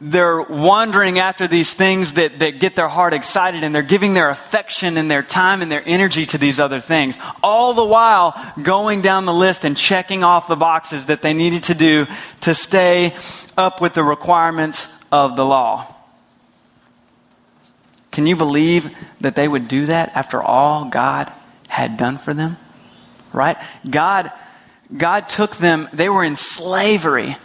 they're 0.00 0.42
wandering 0.42 1.18
after 1.18 1.46
these 1.46 1.72
things 1.72 2.14
that, 2.14 2.38
that 2.38 2.60
get 2.60 2.76
their 2.76 2.88
heart 2.88 3.14
excited 3.14 3.64
and 3.64 3.74
they're 3.74 3.82
giving 3.82 4.14
their 4.14 4.30
affection 4.30 4.96
and 4.96 5.10
their 5.10 5.22
time 5.22 5.60
and 5.60 5.70
their 5.70 5.82
energy 5.84 6.24
to 6.26 6.38
these 6.38 6.60
other 6.60 6.80
things. 6.80 7.18
All 7.42 7.74
the 7.74 7.84
while 7.84 8.34
going 8.62 9.02
down 9.02 9.26
the 9.26 9.34
list 9.34 9.64
and 9.64 9.76
checking 9.76 10.24
off 10.24 10.48
the 10.48 10.56
boxes 10.56 11.06
that 11.06 11.22
they 11.22 11.34
needed 11.34 11.64
to 11.64 11.74
do 11.74 12.06
to 12.42 12.54
stay 12.54 13.16
up 13.56 13.80
with 13.80 13.94
the 13.94 14.04
requirements 14.04 14.88
of 15.10 15.36
the 15.36 15.44
law. 15.44 15.94
Can 18.18 18.26
you 18.26 18.34
believe 18.34 18.92
that 19.20 19.36
they 19.36 19.46
would 19.46 19.68
do 19.68 19.86
that 19.86 20.10
after 20.16 20.42
all 20.42 20.86
God 20.86 21.32
had 21.68 21.96
done 21.96 22.18
for 22.18 22.34
them? 22.34 22.56
Right? 23.32 23.56
God, 23.88 24.32
God 24.96 25.28
took 25.28 25.54
them, 25.58 25.88
they 25.92 26.08
were 26.08 26.24
in 26.24 26.34
slavery 26.34 27.36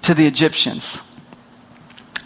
to 0.00 0.14
the 0.14 0.26
Egyptians. 0.26 1.02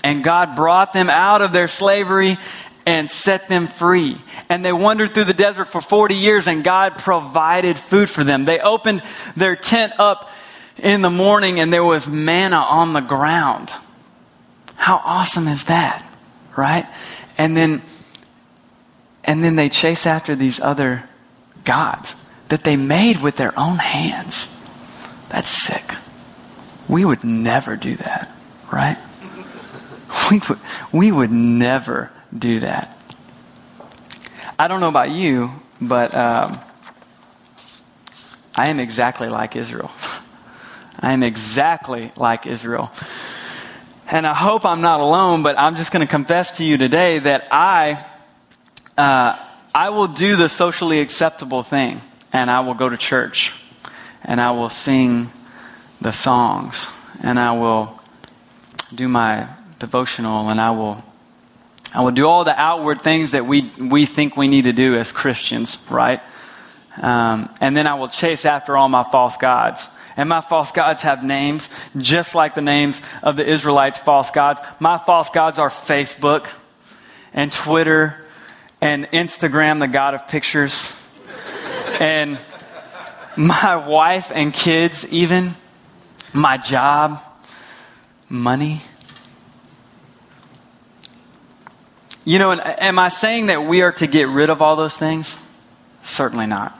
And 0.04 0.22
God 0.22 0.54
brought 0.54 0.92
them 0.92 1.10
out 1.10 1.42
of 1.42 1.50
their 1.50 1.66
slavery 1.66 2.38
and 2.86 3.10
set 3.10 3.48
them 3.48 3.66
free. 3.66 4.18
And 4.48 4.64
they 4.64 4.72
wandered 4.72 5.12
through 5.12 5.24
the 5.24 5.34
desert 5.34 5.64
for 5.64 5.80
40 5.80 6.14
years, 6.14 6.46
and 6.46 6.62
God 6.62 6.96
provided 6.96 7.76
food 7.76 8.08
for 8.08 8.22
them. 8.22 8.44
They 8.44 8.60
opened 8.60 9.02
their 9.34 9.56
tent 9.56 9.94
up 9.98 10.30
in 10.78 11.02
the 11.02 11.10
morning 11.10 11.58
and 11.58 11.72
there 11.72 11.82
was 11.82 12.06
manna 12.06 12.58
on 12.58 12.92
the 12.92 13.00
ground. 13.00 13.74
How 14.76 15.02
awesome 15.04 15.48
is 15.48 15.64
that? 15.64 16.06
Right? 16.56 16.86
And 17.40 17.56
then 17.56 17.80
and 19.24 19.42
then 19.42 19.56
they 19.56 19.70
chase 19.70 20.04
after 20.04 20.34
these 20.34 20.60
other 20.60 21.08
gods 21.64 22.14
that 22.48 22.64
they 22.64 22.76
made 22.76 23.22
with 23.22 23.36
their 23.36 23.58
own 23.58 23.78
hands. 23.78 24.46
That's 25.30 25.48
sick. 25.48 25.94
We 26.86 27.06
would 27.06 27.24
never 27.24 27.76
do 27.76 27.96
that, 27.96 28.30
right? 28.70 28.98
We 30.30 30.40
would, 30.48 30.58
we 30.92 31.10
would 31.12 31.30
never 31.32 32.10
do 32.36 32.60
that. 32.60 32.96
I 34.58 34.68
don't 34.68 34.80
know 34.80 34.88
about 34.88 35.10
you, 35.10 35.50
but 35.80 36.14
um, 36.14 36.58
I 38.54 38.68
am 38.68 38.78
exactly 38.78 39.28
like 39.28 39.56
Israel. 39.56 39.90
I 41.00 41.12
am 41.12 41.22
exactly 41.22 42.12
like 42.16 42.46
Israel. 42.46 42.92
And 44.12 44.26
I 44.26 44.34
hope 44.34 44.66
I'm 44.66 44.80
not 44.80 44.98
alone, 45.00 45.44
but 45.44 45.56
I'm 45.56 45.76
just 45.76 45.92
going 45.92 46.04
to 46.04 46.10
confess 46.10 46.56
to 46.56 46.64
you 46.64 46.76
today 46.76 47.20
that 47.20 47.46
I, 47.52 48.04
uh, 48.98 49.38
I 49.72 49.90
will 49.90 50.08
do 50.08 50.34
the 50.34 50.48
socially 50.48 50.98
acceptable 50.98 51.62
thing, 51.62 52.00
and 52.32 52.50
I 52.50 52.58
will 52.58 52.74
go 52.74 52.88
to 52.88 52.96
church, 52.96 53.54
and 54.24 54.40
I 54.40 54.50
will 54.50 54.68
sing 54.68 55.30
the 56.00 56.10
songs, 56.10 56.88
and 57.22 57.38
I 57.38 57.52
will 57.52 58.00
do 58.92 59.06
my 59.06 59.46
devotional, 59.78 60.48
and 60.48 60.60
I 60.60 60.72
will, 60.72 61.04
I 61.94 62.02
will 62.02 62.10
do 62.10 62.26
all 62.26 62.42
the 62.42 62.60
outward 62.60 63.02
things 63.02 63.30
that 63.30 63.46
we, 63.46 63.70
we 63.78 64.06
think 64.06 64.36
we 64.36 64.48
need 64.48 64.64
to 64.64 64.72
do 64.72 64.96
as 64.96 65.12
Christians, 65.12 65.78
right? 65.88 66.20
Um, 67.00 67.48
and 67.60 67.76
then 67.76 67.86
I 67.86 67.94
will 67.94 68.08
chase 68.08 68.44
after 68.44 68.76
all 68.76 68.88
my 68.88 69.04
false 69.04 69.36
gods. 69.36 69.86
And 70.20 70.28
my 70.28 70.42
false 70.42 70.70
gods 70.70 71.00
have 71.00 71.24
names, 71.24 71.70
just 71.96 72.34
like 72.34 72.54
the 72.54 72.60
names 72.60 73.00
of 73.22 73.36
the 73.36 73.48
Israelites' 73.48 73.98
false 73.98 74.30
gods. 74.30 74.60
My 74.78 74.98
false 74.98 75.30
gods 75.30 75.58
are 75.58 75.70
Facebook 75.70 76.46
and 77.32 77.50
Twitter 77.50 78.28
and 78.82 79.06
Instagram, 79.12 79.78
the 79.80 79.88
god 79.88 80.12
of 80.12 80.28
pictures, 80.28 80.92
and 82.00 82.38
my 83.34 83.76
wife 83.76 84.30
and 84.34 84.52
kids, 84.52 85.06
even 85.06 85.54
my 86.34 86.58
job, 86.58 87.22
money. 88.28 88.82
You 92.26 92.38
know, 92.38 92.52
am 92.52 92.98
I 92.98 93.08
saying 93.08 93.46
that 93.46 93.64
we 93.64 93.80
are 93.80 93.92
to 93.92 94.06
get 94.06 94.28
rid 94.28 94.50
of 94.50 94.60
all 94.60 94.76
those 94.76 94.98
things? 94.98 95.38
Certainly 96.02 96.48
not. 96.48 96.79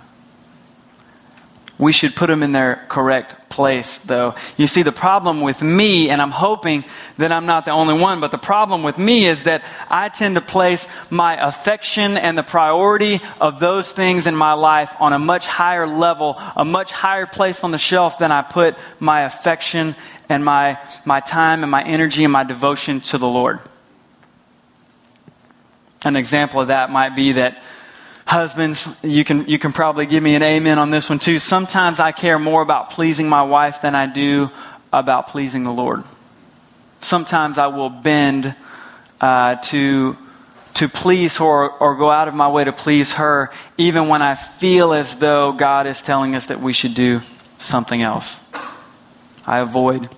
We 1.81 1.93
should 1.93 2.15
put 2.15 2.27
them 2.27 2.43
in 2.43 2.53
their 2.53 2.85
correct 2.89 3.49
place, 3.49 3.97
though. 3.99 4.35
You 4.59 4.67
see, 4.67 4.83
the 4.83 4.93
problem 4.93 5.41
with 5.41 5.63
me, 5.63 6.11
and 6.11 6.21
I'm 6.21 6.31
hoping 6.31 6.85
that 7.17 7.33
I'm 7.33 7.47
not 7.47 7.65
the 7.65 7.71
only 7.71 7.95
one, 7.95 8.21
but 8.21 8.31
the 8.31 8.37
problem 8.37 8.83
with 8.83 8.99
me 8.99 9.25
is 9.25 9.45
that 9.45 9.65
I 9.89 10.11
tend 10.11 10.35
to 10.35 10.43
place 10.43 10.87
my 11.09 11.43
affection 11.43 12.19
and 12.19 12.37
the 12.37 12.43
priority 12.43 13.23
of 13.41 13.61
those 13.61 13.91
things 13.91 14.27
in 14.27 14.37
my 14.37 14.53
life 14.53 14.95
on 15.01 15.15
a 15.15 15.19
much 15.19 15.47
higher 15.47 15.87
level, 15.87 16.37
a 16.55 16.67
much 16.67 16.93
higher 16.93 17.27
place 17.27 17.65
on 17.65 17.71
the 17.71 17.79
shelf 17.79 18.19
than 18.19 18.31
I 18.31 18.43
put 18.43 18.77
my 18.99 19.23
affection 19.23 19.97
and 20.29 20.45
my, 20.45 20.79
my 21.07 21.21
time 21.21 21.63
and 21.63 21.71
my 21.71 21.83
energy 21.83 22.25
and 22.25 22.33
my 22.33 22.45
devotion 22.45 23.01
to 23.01 23.17
the 23.17 23.27
Lord. 23.27 23.59
An 26.05 26.15
example 26.15 26.61
of 26.61 26.69
that 26.69 26.91
might 26.91 27.17
be 27.17 27.33
that 27.33 27.63
Husbands, 28.31 28.89
you 29.03 29.25
can, 29.25 29.49
you 29.49 29.59
can 29.59 29.73
probably 29.73 30.07
give 30.07 30.23
me 30.23 30.37
an 30.37 30.43
amen 30.45 30.79
on 30.79 30.91
this 30.91 31.11
one 31.11 31.19
too. 31.19 31.41
Sometimes 31.41 31.99
I 31.99 32.13
care 32.13 32.39
more 32.39 32.63
about 32.63 32.91
pleasing 32.91 33.29
my 33.29 33.43
wife 33.43 33.83
than 33.83 33.97
I 33.97 34.07
do 34.07 34.53
about 34.93 35.27
pleasing 35.27 35.65
the 35.65 35.73
Lord. 35.73 36.05
Sometimes 37.01 37.59
I 37.59 37.67
will 37.67 37.91
bend 37.91 38.55
uh, 39.21 39.57
to, 39.57 40.17
to 40.75 40.89
please 40.89 41.39
her 41.39 41.45
or, 41.45 41.71
or 41.73 41.97
go 41.97 42.09
out 42.09 42.29
of 42.29 42.35
my 42.35 42.49
way 42.49 42.63
to 42.63 42.73
please 42.73 43.15
her, 43.15 43.51
even 43.77 44.07
when 44.07 44.23
I 44.23 44.37
feel 44.37 44.93
as 44.93 45.17
though 45.17 45.51
God 45.51 45.89
is 45.89 46.01
telling 46.01 46.37
us 46.37 46.47
that 46.47 46.61
we 46.61 46.73
should 46.73 46.95
do 46.95 47.23
something 47.59 48.01
else. 48.01 48.39
I 49.45 49.59
avoid 49.59 50.09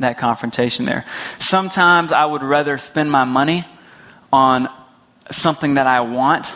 that 0.00 0.18
confrontation 0.18 0.86
there. 0.86 1.04
Sometimes 1.38 2.10
I 2.10 2.24
would 2.24 2.42
rather 2.42 2.78
spend 2.78 3.12
my 3.12 3.22
money 3.22 3.64
on 4.32 4.68
something 5.30 5.74
that 5.74 5.86
I 5.86 6.00
want 6.00 6.52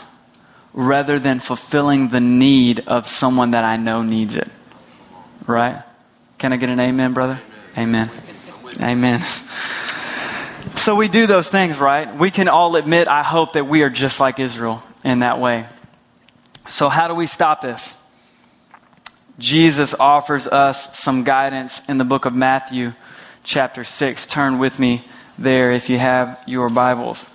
rather 0.74 1.18
than 1.18 1.40
fulfilling 1.40 2.08
the 2.08 2.20
need 2.20 2.80
of 2.86 3.08
someone 3.08 3.52
that 3.52 3.64
I 3.64 3.76
know 3.76 4.02
needs 4.02 4.36
it. 4.36 4.48
Right? 5.46 5.82
Can 6.38 6.52
I 6.52 6.56
get 6.56 6.70
an 6.70 6.80
amen, 6.80 7.12
brother? 7.12 7.40
Amen. 7.76 8.10
Amen. 8.80 9.22
So 10.76 10.94
we 10.94 11.08
do 11.08 11.26
those 11.26 11.48
things, 11.48 11.78
right? 11.78 12.14
We 12.16 12.30
can 12.30 12.48
all 12.48 12.76
admit, 12.76 13.06
I 13.06 13.22
hope, 13.22 13.52
that 13.52 13.66
we 13.66 13.82
are 13.82 13.90
just 13.90 14.18
like 14.18 14.38
Israel 14.38 14.82
in 15.04 15.20
that 15.20 15.38
way. 15.38 15.66
So, 16.68 16.88
how 16.88 17.08
do 17.08 17.14
we 17.14 17.26
stop 17.26 17.60
this? 17.60 17.94
Jesus 19.38 19.94
offers 19.98 20.46
us 20.46 20.98
some 20.98 21.24
guidance 21.24 21.80
in 21.88 21.98
the 21.98 22.04
book 22.04 22.24
of 22.24 22.34
Matthew, 22.34 22.92
chapter 23.44 23.84
6. 23.84 24.26
Turn 24.26 24.58
with 24.58 24.78
me 24.78 25.02
there 25.38 25.72
if 25.72 25.90
you 25.90 25.98
have 25.98 26.38
your 26.46 26.68
Bibles. 26.68 27.28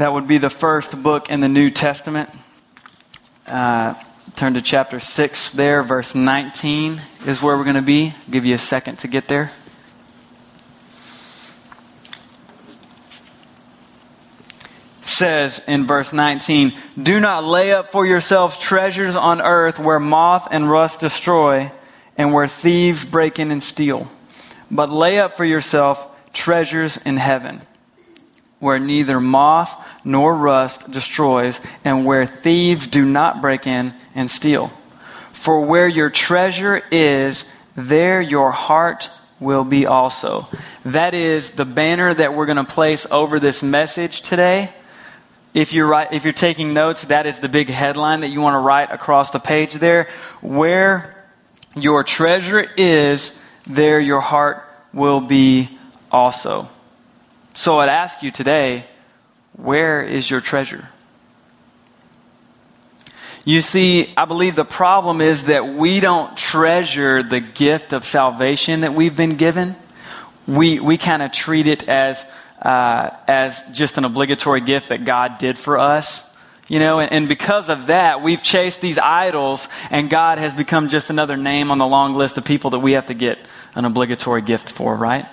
That 0.00 0.14
would 0.14 0.26
be 0.26 0.38
the 0.38 0.48
first 0.48 1.02
book 1.02 1.28
in 1.28 1.40
the 1.40 1.48
New 1.48 1.68
Testament. 1.68 2.30
Uh, 3.46 3.92
turn 4.34 4.54
to 4.54 4.62
chapter 4.62 4.98
6 4.98 5.50
there, 5.50 5.82
verse 5.82 6.14
19 6.14 7.02
is 7.26 7.42
where 7.42 7.54
we're 7.54 7.64
going 7.64 7.76
to 7.76 7.82
be. 7.82 8.14
I'll 8.16 8.32
give 8.32 8.46
you 8.46 8.54
a 8.54 8.58
second 8.58 8.98
to 9.00 9.08
get 9.08 9.28
there. 9.28 9.52
says 15.02 15.60
in 15.68 15.84
verse 15.84 16.14
19, 16.14 16.72
Do 17.02 17.20
not 17.20 17.44
lay 17.44 17.70
up 17.70 17.92
for 17.92 18.06
yourselves 18.06 18.58
treasures 18.58 19.16
on 19.16 19.42
earth 19.42 19.78
where 19.78 20.00
moth 20.00 20.48
and 20.50 20.70
rust 20.70 21.00
destroy 21.00 21.70
and 22.16 22.32
where 22.32 22.48
thieves 22.48 23.04
break 23.04 23.38
in 23.38 23.50
and 23.50 23.62
steal, 23.62 24.10
but 24.70 24.88
lay 24.88 25.18
up 25.18 25.36
for 25.36 25.44
yourself 25.44 26.08
treasures 26.32 26.96
in 26.96 27.18
heaven 27.18 27.60
where 28.60 28.78
neither 28.78 29.18
moth 29.20 29.76
nor 30.04 30.34
rust 30.34 30.90
destroys, 30.90 31.60
and 31.84 32.06
where 32.06 32.26
thieves 32.26 32.86
do 32.86 33.04
not 33.04 33.42
break 33.42 33.66
in 33.66 33.94
and 34.14 34.30
steal. 34.30 34.70
For 35.32 35.62
where 35.62 35.88
your 35.88 36.10
treasure 36.10 36.82
is, 36.90 37.44
there 37.74 38.20
your 38.20 38.52
heart 38.52 39.10
will 39.40 39.64
be 39.64 39.86
also. 39.86 40.46
That 40.84 41.14
is 41.14 41.50
the 41.50 41.64
banner 41.64 42.12
that 42.12 42.34
we're 42.34 42.46
going 42.46 42.56
to 42.56 42.64
place 42.64 43.06
over 43.10 43.40
this 43.40 43.62
message 43.62 44.20
today. 44.20 44.72
If 45.54 45.72
you're, 45.72 45.86
write, 45.86 46.12
if 46.12 46.24
you're 46.24 46.32
taking 46.32 46.74
notes, 46.74 47.06
that 47.06 47.26
is 47.26 47.40
the 47.40 47.48
big 47.48 47.68
headline 47.68 48.20
that 48.20 48.28
you 48.28 48.40
want 48.40 48.54
to 48.54 48.58
write 48.58 48.92
across 48.92 49.30
the 49.30 49.40
page 49.40 49.74
there. 49.74 50.08
Where 50.42 51.16
your 51.74 52.04
treasure 52.04 52.60
is, 52.76 53.32
there 53.66 53.98
your 53.98 54.20
heart 54.20 54.62
will 54.92 55.20
be 55.20 55.78
also. 56.12 56.68
So 57.54 57.78
I'd 57.78 57.88
ask 57.88 58.22
you 58.22 58.30
today 58.30 58.86
where 59.56 60.02
is 60.02 60.30
your 60.30 60.40
treasure? 60.40 60.88
You 63.44 63.62
see, 63.62 64.12
I 64.16 64.26
believe 64.26 64.54
the 64.54 64.64
problem 64.64 65.20
is 65.20 65.44
that 65.44 65.66
we 65.66 66.00
don't 66.00 66.36
treasure 66.36 67.22
the 67.22 67.40
gift 67.40 67.92
of 67.92 68.04
salvation 68.04 68.82
that 68.82 68.94
we've 68.94 69.16
been 69.16 69.36
given. 69.36 69.76
We, 70.46 70.78
we 70.78 70.98
kind 70.98 71.22
of 71.22 71.32
treat 71.32 71.66
it 71.66 71.88
as, 71.88 72.24
uh, 72.60 73.10
as 73.26 73.62
just 73.72 73.96
an 73.96 74.04
obligatory 74.04 74.60
gift 74.60 74.90
that 74.90 75.04
God 75.04 75.38
did 75.38 75.58
for 75.58 75.78
us. 75.78 76.28
You 76.68 76.78
know, 76.78 77.00
and, 77.00 77.12
and 77.12 77.28
because 77.28 77.68
of 77.68 77.86
that, 77.86 78.22
we've 78.22 78.42
chased 78.42 78.80
these 78.80 78.98
idols, 78.98 79.68
and 79.90 80.08
God 80.08 80.38
has 80.38 80.54
become 80.54 80.88
just 80.88 81.10
another 81.10 81.36
name 81.36 81.70
on 81.70 81.78
the 81.78 81.86
long 81.86 82.14
list 82.14 82.38
of 82.38 82.44
people 82.44 82.70
that 82.70 82.78
we 82.78 82.92
have 82.92 83.06
to 83.06 83.14
get 83.14 83.38
an 83.74 83.84
obligatory 83.84 84.42
gift 84.42 84.70
for, 84.70 84.94
right? 84.94 85.26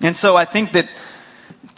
And 0.00 0.16
so 0.16 0.36
I 0.36 0.44
think 0.44 0.72
that 0.72 0.88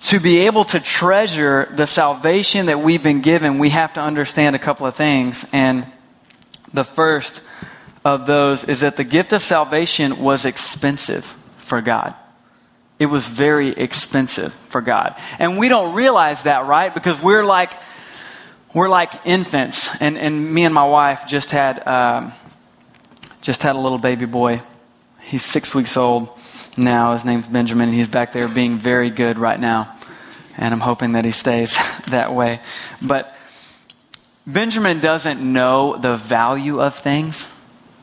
to 0.02 0.20
be 0.20 0.40
able 0.40 0.64
to 0.64 0.80
treasure 0.80 1.72
the 1.74 1.86
salvation 1.86 2.66
that 2.66 2.80
we've 2.80 3.02
been 3.02 3.22
given, 3.22 3.58
we 3.58 3.70
have 3.70 3.94
to 3.94 4.00
understand 4.00 4.54
a 4.54 4.58
couple 4.58 4.86
of 4.86 4.94
things. 4.94 5.46
And 5.52 5.86
the 6.72 6.84
first 6.84 7.40
of 8.04 8.26
those 8.26 8.64
is 8.64 8.80
that 8.80 8.96
the 8.96 9.04
gift 9.04 9.32
of 9.32 9.42
salvation 9.42 10.20
was 10.20 10.44
expensive 10.44 11.24
for 11.58 11.80
God. 11.80 12.14
It 12.98 13.06
was 13.06 13.26
very 13.26 13.70
expensive 13.70 14.52
for 14.52 14.80
God. 14.80 15.16
And 15.38 15.58
we 15.58 15.68
don't 15.68 15.94
realize 15.94 16.44
that, 16.44 16.66
right? 16.66 16.94
Because 16.94 17.22
we're 17.22 17.44
like, 17.44 17.74
we're 18.74 18.88
like 18.88 19.12
infants. 19.24 19.88
And, 20.00 20.18
and 20.18 20.52
me 20.54 20.64
and 20.64 20.74
my 20.74 20.84
wife 20.84 21.26
just 21.26 21.50
had, 21.50 21.86
um, 21.86 22.32
just 23.40 23.62
had 23.62 23.76
a 23.76 23.78
little 23.78 23.98
baby 23.98 24.26
boy. 24.26 24.62
He's 25.20 25.44
six 25.44 25.74
weeks 25.74 25.96
old 25.96 26.30
now. 26.78 27.12
His 27.12 27.24
name's 27.24 27.48
Benjamin. 27.48 27.88
And 27.88 27.96
he's 27.96 28.08
back 28.08 28.32
there 28.32 28.48
being 28.48 28.78
very 28.78 29.10
good 29.10 29.38
right 29.38 29.58
now. 29.58 29.96
And 30.56 30.72
I'm 30.72 30.80
hoping 30.80 31.12
that 31.12 31.24
he 31.24 31.32
stays 31.32 31.76
that 32.08 32.32
way. 32.32 32.60
But 33.02 33.34
Benjamin 34.46 35.00
doesn't 35.00 35.40
know 35.40 35.96
the 35.96 36.16
value 36.16 36.80
of 36.80 36.94
things. 36.94 37.46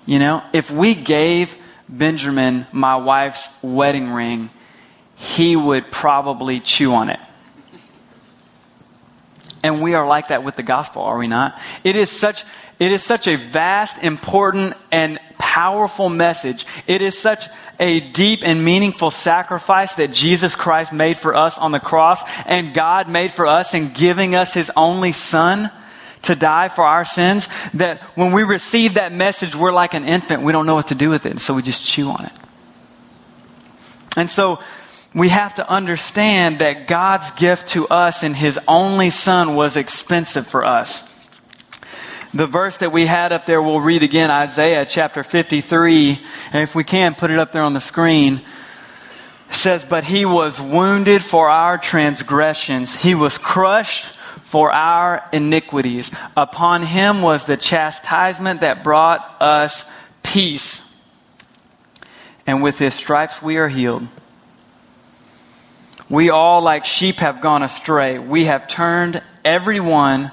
You 0.05 0.19
know, 0.19 0.43
if 0.51 0.69
we 0.69 0.93
gave 0.93 1.55
Benjamin 1.87 2.67
my 2.71 2.95
wife's 2.97 3.47
wedding 3.61 4.11
ring, 4.11 4.49
he 5.15 5.55
would 5.55 5.91
probably 5.91 6.59
chew 6.59 6.93
on 6.93 7.09
it. 7.09 7.19
And 9.63 9.81
we 9.81 9.93
are 9.93 10.05
like 10.05 10.27
that 10.27 10.43
with 10.43 10.57
the 10.57 10.63
gospel, 10.63 11.03
are 11.03 11.17
we 11.17 11.27
not? 11.27 11.57
It 11.85 11.95
is 11.95 12.09
such 12.09 12.43
it 12.79 12.91
is 12.91 13.03
such 13.03 13.27
a 13.27 13.37
vast, 13.37 14.03
important, 14.03 14.75
and 14.91 15.19
powerful 15.43 16.07
message. 16.07 16.65
It 16.87 17.01
is 17.01 17.17
such 17.17 17.47
a 17.77 17.99
deep 17.99 18.47
and 18.47 18.63
meaningful 18.63 19.11
sacrifice 19.11 19.95
that 19.95 20.13
Jesus 20.13 20.55
Christ 20.55 20.93
made 20.93 21.17
for 21.17 21.35
us 21.35 21.57
on 21.57 21.73
the 21.73 21.81
cross 21.81 22.21
and 22.45 22.73
God 22.73 23.09
made 23.09 23.29
for 23.29 23.45
us 23.45 23.73
in 23.73 23.91
giving 23.91 24.35
us 24.35 24.53
his 24.53 24.71
only 24.77 25.11
son 25.11 25.69
to 26.21 26.33
die 26.33 26.69
for 26.69 26.85
our 26.85 27.03
sins 27.03 27.49
that 27.73 28.01
when 28.15 28.31
we 28.31 28.43
receive 28.43 28.93
that 28.93 29.11
message, 29.11 29.53
we're 29.53 29.73
like 29.73 29.93
an 29.93 30.05
infant. 30.05 30.43
We 30.43 30.53
don't 30.53 30.65
know 30.65 30.75
what 30.75 30.87
to 30.87 30.95
do 30.95 31.09
with 31.09 31.25
it, 31.25 31.41
so 31.41 31.53
we 31.53 31.61
just 31.61 31.85
chew 31.85 32.09
on 32.09 32.25
it. 32.25 32.31
And 34.15 34.29
so 34.29 34.59
we 35.13 35.27
have 35.27 35.55
to 35.55 35.69
understand 35.69 36.59
that 36.59 36.87
God's 36.87 37.29
gift 37.31 37.67
to 37.69 37.85
us 37.89 38.23
in 38.23 38.33
his 38.33 38.57
only 38.65 39.09
son 39.09 39.55
was 39.55 39.75
expensive 39.75 40.47
for 40.47 40.63
us. 40.63 41.12
The 42.35 42.47
verse 42.47 42.77
that 42.77 42.91
we 42.91 43.05
had 43.05 43.31
up 43.31 43.45
there, 43.45 43.61
we'll 43.61 43.79
read 43.79 44.01
again 44.01 44.31
Isaiah 44.31 44.87
chapter 44.87 45.23
53. 45.23 46.19
And 46.51 46.63
if 46.63 46.73
we 46.73 46.83
can, 46.83 47.13
put 47.13 47.29
it 47.29 47.37
up 47.37 47.51
there 47.51 47.61
on 47.61 47.75
the 47.75 47.81
screen. 47.81 48.41
It 49.49 49.53
says, 49.53 49.85
But 49.85 50.03
he 50.03 50.25
was 50.25 50.59
wounded 50.59 51.23
for 51.23 51.47
our 51.47 51.77
transgressions, 51.77 52.95
he 52.95 53.13
was 53.13 53.37
crushed 53.37 54.17
for 54.41 54.71
our 54.71 55.23
iniquities. 55.31 56.09
Upon 56.35 56.81
him 56.81 57.21
was 57.21 57.45
the 57.45 57.57
chastisement 57.57 58.61
that 58.61 58.83
brought 58.83 59.39
us 59.39 59.85
peace. 60.23 60.81
And 62.47 62.63
with 62.63 62.79
his 62.79 62.95
stripes 62.95 63.43
we 63.43 63.57
are 63.57 63.69
healed. 63.69 64.07
We 66.09 66.31
all, 66.31 66.61
like 66.61 66.85
sheep, 66.85 67.17
have 67.17 67.41
gone 67.41 67.61
astray. 67.61 68.17
We 68.17 68.45
have 68.45 68.67
turned 68.67 69.21
everyone 69.45 70.31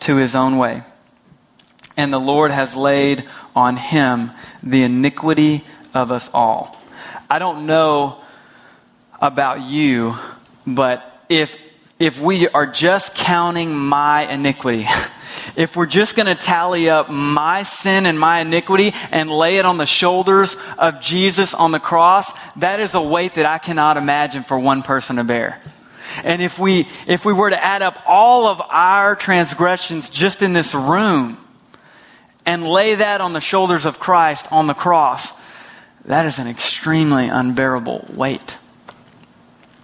to 0.00 0.16
his 0.16 0.34
own 0.34 0.58
way 0.58 0.82
and 1.98 2.12
the 2.12 2.20
Lord 2.20 2.52
has 2.52 2.76
laid 2.76 3.28
on 3.54 3.76
him 3.76 4.30
the 4.62 4.84
iniquity 4.84 5.64
of 5.92 6.12
us 6.12 6.30
all. 6.32 6.80
I 7.28 7.40
don't 7.40 7.66
know 7.66 8.20
about 9.20 9.62
you, 9.62 10.16
but 10.66 11.22
if 11.28 11.58
if 11.98 12.20
we 12.20 12.46
are 12.48 12.66
just 12.66 13.16
counting 13.16 13.76
my 13.76 14.22
iniquity, 14.32 14.86
if 15.56 15.74
we're 15.74 15.86
just 15.86 16.14
going 16.14 16.26
to 16.26 16.36
tally 16.36 16.88
up 16.88 17.10
my 17.10 17.64
sin 17.64 18.06
and 18.06 18.18
my 18.18 18.40
iniquity 18.40 18.94
and 19.10 19.28
lay 19.28 19.56
it 19.56 19.64
on 19.64 19.78
the 19.78 19.86
shoulders 19.86 20.56
of 20.78 21.00
Jesus 21.00 21.52
on 21.52 21.72
the 21.72 21.80
cross, 21.80 22.32
that 22.58 22.78
is 22.78 22.94
a 22.94 23.02
weight 23.02 23.34
that 23.34 23.46
I 23.46 23.58
cannot 23.58 23.96
imagine 23.96 24.44
for 24.44 24.56
one 24.56 24.84
person 24.84 25.16
to 25.16 25.24
bear. 25.24 25.60
And 26.22 26.40
if 26.40 26.60
we 26.60 26.86
if 27.08 27.24
we 27.24 27.32
were 27.32 27.50
to 27.50 27.62
add 27.62 27.82
up 27.82 28.00
all 28.06 28.46
of 28.46 28.60
our 28.60 29.16
transgressions 29.16 30.08
just 30.08 30.42
in 30.42 30.52
this 30.52 30.76
room, 30.76 31.44
and 32.48 32.66
lay 32.66 32.94
that 32.94 33.20
on 33.20 33.34
the 33.34 33.42
shoulders 33.42 33.84
of 33.84 34.00
Christ 34.00 34.50
on 34.50 34.68
the 34.68 34.72
cross, 34.72 35.34
that 36.06 36.24
is 36.24 36.38
an 36.38 36.48
extremely 36.48 37.28
unbearable 37.28 38.06
weight. 38.08 38.56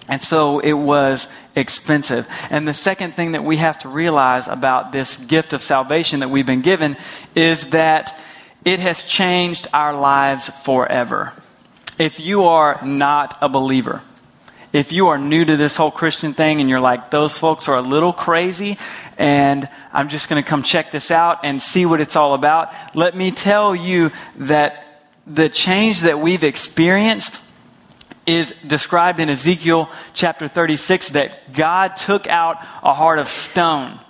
And 0.09 0.23
so 0.23 0.61
it 0.61 0.73
was 0.73 1.29
expensive. 1.55 2.27
And 2.49 2.67
the 2.67 2.73
second 2.73 3.17
thing 3.17 3.33
that 3.33 3.45
we 3.45 3.59
have 3.59 3.81
to 3.81 3.91
realize 3.91 4.47
about 4.47 4.93
this 4.93 5.19
gift 5.19 5.53
of 5.53 5.63
salvation 5.63 6.21
that 6.21 6.31
we've 6.31 6.47
been 6.47 6.63
given 6.63 6.97
is 7.35 7.69
that 7.69 8.19
it 8.65 8.81
has 8.81 9.05
changed 9.05 9.67
our 9.75 9.93
lives 9.93 10.49
forever. 10.49 11.35
If 11.99 12.19
you 12.19 12.45
are 12.45 12.83
not 12.83 13.37
a 13.43 13.49
believer, 13.51 14.01
if 14.75 14.91
you 14.91 15.07
are 15.07 15.19
new 15.19 15.45
to 15.45 15.57
this 15.57 15.77
whole 15.77 15.93
Christian 15.93 16.35
thing 16.35 16.61
and 16.61 16.69
you're 16.69 16.81
like, 16.81 17.13
those 17.13 17.39
folks 17.39 17.69
are 17.69 17.79
a 17.79 17.81
little 17.81 18.13
crazy 18.13 18.77
and 19.17 19.69
I'm 19.93 20.09
just 20.09 20.29
going 20.29 20.43
to 20.43 20.47
come 20.47 20.65
check 20.65 20.91
this 20.91 21.13
out 21.13 21.45
and 21.45 21.63
see 21.63 21.87
what 21.87 22.01
it's 22.01 22.17
all 22.17 22.35
about, 22.35 22.75
let 22.97 23.17
me 23.17 23.31
tell 23.31 23.77
you 23.77 24.11
that 24.35 24.85
the 25.29 25.49
change 25.49 26.01
that 26.01 26.19
we've 26.19 26.43
experienced 26.43 27.41
is 28.27 28.53
described 28.67 29.21
in 29.21 29.31
Ezekiel 29.31 29.89
chapter 30.13 30.49
36 30.49 31.11
that 31.11 31.53
God 31.53 31.95
took 31.95 32.27
out 32.27 32.57
a 32.83 32.93
heart 32.93 33.21
of 33.21 33.29
stone. 33.29 34.01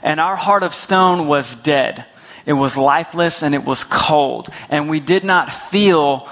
And 0.00 0.20
our 0.20 0.36
heart 0.36 0.62
of 0.62 0.74
stone 0.74 1.26
was 1.26 1.56
dead. 1.56 2.06
It 2.46 2.52
was 2.52 2.76
lifeless 2.76 3.42
and 3.42 3.52
it 3.52 3.64
was 3.64 3.82
cold. 3.82 4.48
And 4.68 4.88
we 4.88 5.00
did 5.00 5.24
not 5.24 5.52
feel 5.52 6.28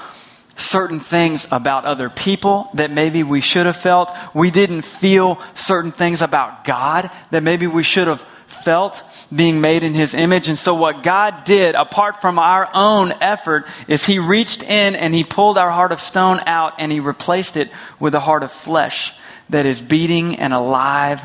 certain 0.56 1.00
things 1.00 1.46
about 1.50 1.84
other 1.84 2.08
people 2.08 2.68
that 2.74 2.90
maybe 2.90 3.22
we 3.22 3.40
should 3.40 3.66
have 3.66 3.76
felt. 3.76 4.12
We 4.34 4.50
didn't 4.50 4.82
feel 4.82 5.40
certain 5.54 5.92
things 5.92 6.22
about 6.22 6.64
God 6.64 7.10
that 7.30 7.42
maybe 7.42 7.66
we 7.66 7.82
should 7.82 8.08
have 8.08 8.24
felt 8.46 9.02
being 9.34 9.60
made 9.60 9.82
in 9.82 9.94
his 9.94 10.14
image. 10.14 10.48
And 10.48 10.58
so 10.58 10.74
what 10.74 11.02
God 11.02 11.44
did, 11.44 11.74
apart 11.74 12.20
from 12.20 12.38
our 12.38 12.68
own 12.74 13.12
effort, 13.20 13.66
is 13.88 14.04
he 14.04 14.18
reached 14.18 14.62
in 14.62 14.94
and 14.94 15.14
he 15.14 15.24
pulled 15.24 15.58
our 15.58 15.70
heart 15.70 15.92
of 15.92 16.00
stone 16.00 16.40
out 16.46 16.74
and 16.78 16.92
he 16.92 17.00
replaced 17.00 17.56
it 17.56 17.70
with 17.98 18.14
a 18.14 18.20
heart 18.20 18.42
of 18.42 18.52
flesh 18.52 19.12
that 19.50 19.66
is 19.66 19.80
beating 19.80 20.36
and 20.36 20.52
alive 20.52 21.24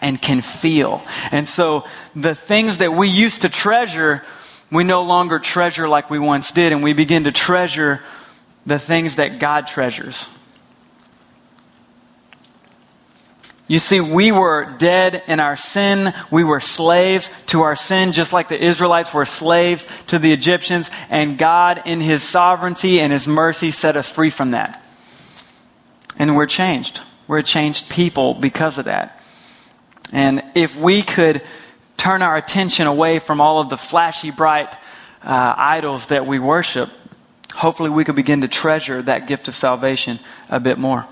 and 0.00 0.20
can 0.20 0.40
feel. 0.40 1.02
And 1.30 1.46
so 1.46 1.84
the 2.14 2.34
things 2.34 2.78
that 2.78 2.92
we 2.92 3.08
used 3.08 3.42
to 3.42 3.48
treasure, 3.48 4.22
we 4.70 4.84
no 4.84 5.02
longer 5.02 5.38
treasure 5.38 5.88
like 5.88 6.10
we 6.10 6.18
once 6.18 6.52
did, 6.52 6.72
and 6.72 6.82
we 6.82 6.92
begin 6.92 7.24
to 7.24 7.32
treasure 7.32 8.00
the 8.68 8.78
things 8.78 9.16
that 9.16 9.38
God 9.38 9.66
treasures. 9.66 10.28
You 13.66 13.78
see, 13.78 14.00
we 14.00 14.32
were 14.32 14.76
dead 14.78 15.22
in 15.26 15.40
our 15.40 15.56
sin. 15.56 16.14
We 16.30 16.42
were 16.42 16.60
slaves 16.60 17.28
to 17.48 17.62
our 17.62 17.76
sin, 17.76 18.12
just 18.12 18.32
like 18.32 18.48
the 18.48 18.58
Israelites 18.58 19.12
were 19.12 19.26
slaves 19.26 19.86
to 20.06 20.18
the 20.18 20.32
Egyptians. 20.32 20.90
And 21.10 21.36
God, 21.36 21.82
in 21.84 22.00
His 22.00 22.22
sovereignty 22.22 22.98
and 22.98 23.12
His 23.12 23.28
mercy, 23.28 23.70
set 23.70 23.94
us 23.96 24.10
free 24.10 24.30
from 24.30 24.52
that. 24.52 24.82
And 26.18 26.34
we're 26.34 26.46
changed. 26.46 27.02
We're 27.26 27.38
a 27.38 27.42
changed 27.42 27.90
people 27.90 28.32
because 28.32 28.78
of 28.78 28.86
that. 28.86 29.22
And 30.12 30.42
if 30.54 30.78
we 30.80 31.02
could 31.02 31.42
turn 31.98 32.22
our 32.22 32.36
attention 32.36 32.86
away 32.86 33.18
from 33.18 33.38
all 33.38 33.60
of 33.60 33.68
the 33.68 33.76
flashy, 33.76 34.30
bright 34.30 34.74
uh, 35.22 35.54
idols 35.58 36.06
that 36.06 36.26
we 36.26 36.38
worship, 36.38 36.88
hopefully 37.58 37.90
we 37.90 38.04
could 38.04 38.16
begin 38.16 38.40
to 38.40 38.48
treasure 38.48 39.02
that 39.02 39.26
gift 39.26 39.48
of 39.48 39.54
salvation 39.54 40.20
a 40.48 40.60
bit 40.60 40.78
more. 40.78 41.06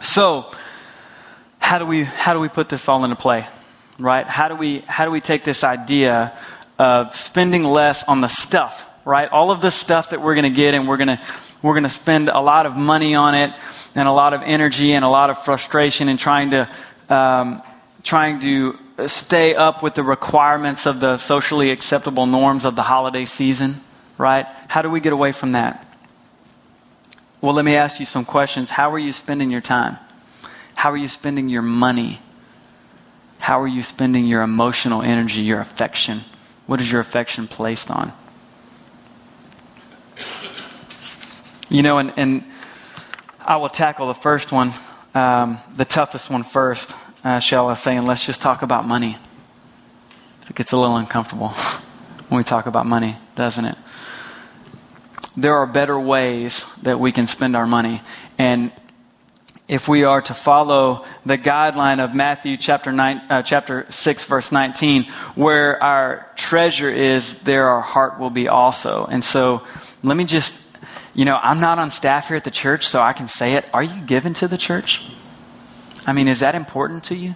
So, 0.00 0.50
how 1.58 1.78
do 1.78 1.86
we 1.86 2.04
how 2.04 2.34
do 2.34 2.40
we 2.40 2.48
put 2.48 2.68
this 2.68 2.88
all 2.88 3.04
into 3.04 3.16
play 3.16 3.46
right? 3.98 4.26
How 4.26 4.48
do 4.48 4.54
we 4.54 4.80
how 4.80 5.04
do 5.04 5.10
we 5.10 5.20
take 5.20 5.44
this 5.44 5.64
idea 5.64 6.36
of 6.78 7.14
spending 7.14 7.64
less 7.64 8.04
on 8.04 8.20
the 8.20 8.28
stuff 8.28 8.88
right? 9.04 9.28
All 9.28 9.50
of 9.50 9.60
the 9.60 9.70
stuff 9.70 10.10
that 10.10 10.22
we're 10.22 10.34
going 10.34 10.50
to 10.50 10.56
get 10.56 10.74
and 10.74 10.88
we're 10.88 10.96
going 10.96 11.08
to 11.08 11.20
we're 11.62 11.74
going 11.74 11.84
to 11.84 11.90
spend 11.90 12.28
a 12.28 12.40
lot 12.40 12.66
of 12.66 12.76
money 12.76 13.14
on 13.14 13.34
it 13.34 13.52
and 13.94 14.08
a 14.08 14.12
lot 14.12 14.34
of 14.34 14.42
energy 14.42 14.92
and 14.92 15.04
a 15.04 15.08
lot 15.08 15.30
of 15.30 15.38
frustration 15.44 16.08
in 16.08 16.16
trying 16.16 16.50
to 16.50 16.68
um, 17.08 17.62
trying 18.02 18.40
to 18.40 18.78
stay 19.06 19.54
up 19.54 19.82
with 19.82 19.94
the 19.94 20.02
requirements 20.02 20.86
of 20.86 21.00
the 21.00 21.18
socially 21.18 21.70
acceptable 21.70 22.26
norms 22.26 22.64
of 22.64 22.76
the 22.76 22.82
holiday 22.82 23.24
season 23.24 23.80
right 24.18 24.46
how 24.68 24.82
do 24.82 24.90
we 24.90 25.00
get 25.00 25.12
away 25.12 25.32
from 25.32 25.52
that 25.52 25.86
well 27.40 27.54
let 27.54 27.64
me 27.64 27.76
ask 27.76 28.00
you 28.00 28.06
some 28.06 28.24
questions 28.24 28.70
how 28.70 28.90
are 28.90 28.98
you 28.98 29.12
spending 29.12 29.50
your 29.50 29.60
time 29.60 29.98
how 30.84 30.90
are 30.90 30.98
you 30.98 31.08
spending 31.08 31.48
your 31.48 31.62
money? 31.62 32.20
How 33.38 33.58
are 33.60 33.66
you 33.66 33.82
spending 33.82 34.26
your 34.26 34.42
emotional 34.42 35.00
energy, 35.00 35.40
your 35.40 35.60
affection? 35.60 36.22
What 36.66 36.78
is 36.80 36.92
your 36.92 37.00
affection 37.00 37.48
placed 37.48 37.90
on? 37.90 38.12
You 41.70 41.82
know, 41.82 41.96
and, 41.96 42.12
and 42.18 42.44
I 43.40 43.56
will 43.56 43.70
tackle 43.70 44.08
the 44.08 44.14
first 44.14 44.52
one, 44.52 44.74
um, 45.14 45.58
the 45.74 45.86
toughest 45.86 46.28
one 46.28 46.42
first, 46.42 46.94
uh, 47.24 47.38
shall 47.38 47.68
I 47.68 47.74
say, 47.74 47.96
and 47.96 48.06
let's 48.06 48.26
just 48.26 48.42
talk 48.42 48.60
about 48.60 48.86
money. 48.86 49.16
It 50.50 50.54
gets 50.54 50.72
a 50.72 50.76
little 50.76 50.96
uncomfortable 50.96 51.48
when 52.28 52.36
we 52.36 52.44
talk 52.44 52.66
about 52.66 52.84
money, 52.84 53.16
doesn't 53.36 53.64
it? 53.64 53.78
There 55.36 55.54
are 55.56 55.66
better 55.66 55.98
ways 55.98 56.64
that 56.82 57.00
we 57.00 57.10
can 57.10 57.26
spend 57.26 57.56
our 57.56 57.66
money. 57.66 58.02
And 58.38 58.70
if 59.66 59.88
we 59.88 60.04
are 60.04 60.20
to 60.22 60.34
follow 60.34 61.04
the 61.24 61.38
guideline 61.38 62.02
of 62.02 62.14
Matthew 62.14 62.56
chapter, 62.56 62.92
nine, 62.92 63.22
uh, 63.30 63.42
chapter 63.42 63.86
6, 63.88 64.24
verse 64.26 64.52
19, 64.52 65.04
where 65.34 65.82
our 65.82 66.30
treasure 66.36 66.90
is, 66.90 67.38
there 67.40 67.68
our 67.68 67.80
heart 67.80 68.20
will 68.20 68.30
be 68.30 68.46
also. 68.46 69.06
And 69.06 69.24
so 69.24 69.62
let 70.02 70.16
me 70.16 70.24
just, 70.24 70.54
you 71.14 71.24
know, 71.24 71.38
I'm 71.42 71.60
not 71.60 71.78
on 71.78 71.90
staff 71.90 72.28
here 72.28 72.36
at 72.36 72.44
the 72.44 72.50
church, 72.50 72.86
so 72.86 73.00
I 73.00 73.12
can 73.12 73.26
say 73.26 73.54
it. 73.54 73.66
Are 73.72 73.82
you 73.82 74.02
given 74.02 74.34
to 74.34 74.48
the 74.48 74.58
church? 74.58 75.02
I 76.06 76.12
mean, 76.12 76.28
is 76.28 76.40
that 76.40 76.54
important 76.54 77.04
to 77.04 77.16
you? 77.16 77.34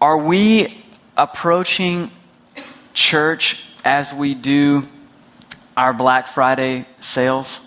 Are 0.00 0.16
we 0.16 0.84
approaching 1.16 2.10
church 2.94 3.64
as 3.84 4.14
we 4.14 4.34
do 4.34 4.88
our 5.80 5.94
Black 5.94 6.26
Friday 6.26 6.84
sales? 7.00 7.66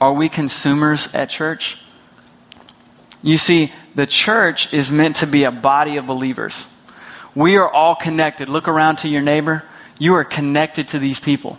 Are 0.00 0.14
we 0.14 0.30
consumers 0.30 1.14
at 1.14 1.28
church? 1.28 1.76
You 3.22 3.36
see, 3.36 3.70
the 3.94 4.06
church 4.06 4.72
is 4.72 4.90
meant 4.90 5.16
to 5.16 5.26
be 5.26 5.44
a 5.44 5.50
body 5.50 5.98
of 5.98 6.06
believers. 6.06 6.66
We 7.34 7.58
are 7.58 7.68
all 7.68 7.94
connected. 7.94 8.48
Look 8.48 8.68
around 8.68 8.96
to 9.00 9.08
your 9.08 9.20
neighbor. 9.20 9.64
You 9.98 10.14
are 10.14 10.24
connected 10.24 10.88
to 10.88 10.98
these 10.98 11.20
people. 11.20 11.58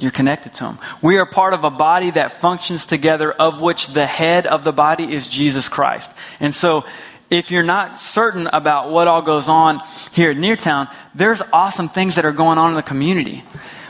You're 0.00 0.10
connected 0.10 0.52
to 0.54 0.64
them. 0.64 0.78
We 1.00 1.16
are 1.18 1.26
part 1.26 1.54
of 1.54 1.62
a 1.62 1.70
body 1.70 2.10
that 2.10 2.32
functions 2.32 2.86
together, 2.86 3.30
of 3.30 3.62
which 3.62 3.86
the 3.86 4.04
head 4.04 4.48
of 4.48 4.64
the 4.64 4.72
body 4.72 5.14
is 5.14 5.28
Jesus 5.28 5.68
Christ. 5.68 6.10
And 6.40 6.52
so, 6.52 6.84
if 7.30 7.52
you're 7.52 7.62
not 7.62 8.00
certain 8.00 8.48
about 8.48 8.90
what 8.90 9.06
all 9.06 9.22
goes 9.22 9.48
on 9.48 9.80
here 10.12 10.32
at 10.32 10.36
Neartown, 10.36 10.92
there's 11.14 11.40
awesome 11.52 11.88
things 11.88 12.16
that 12.16 12.24
are 12.24 12.32
going 12.32 12.58
on 12.58 12.70
in 12.70 12.76
the 12.76 12.82
community. 12.82 13.44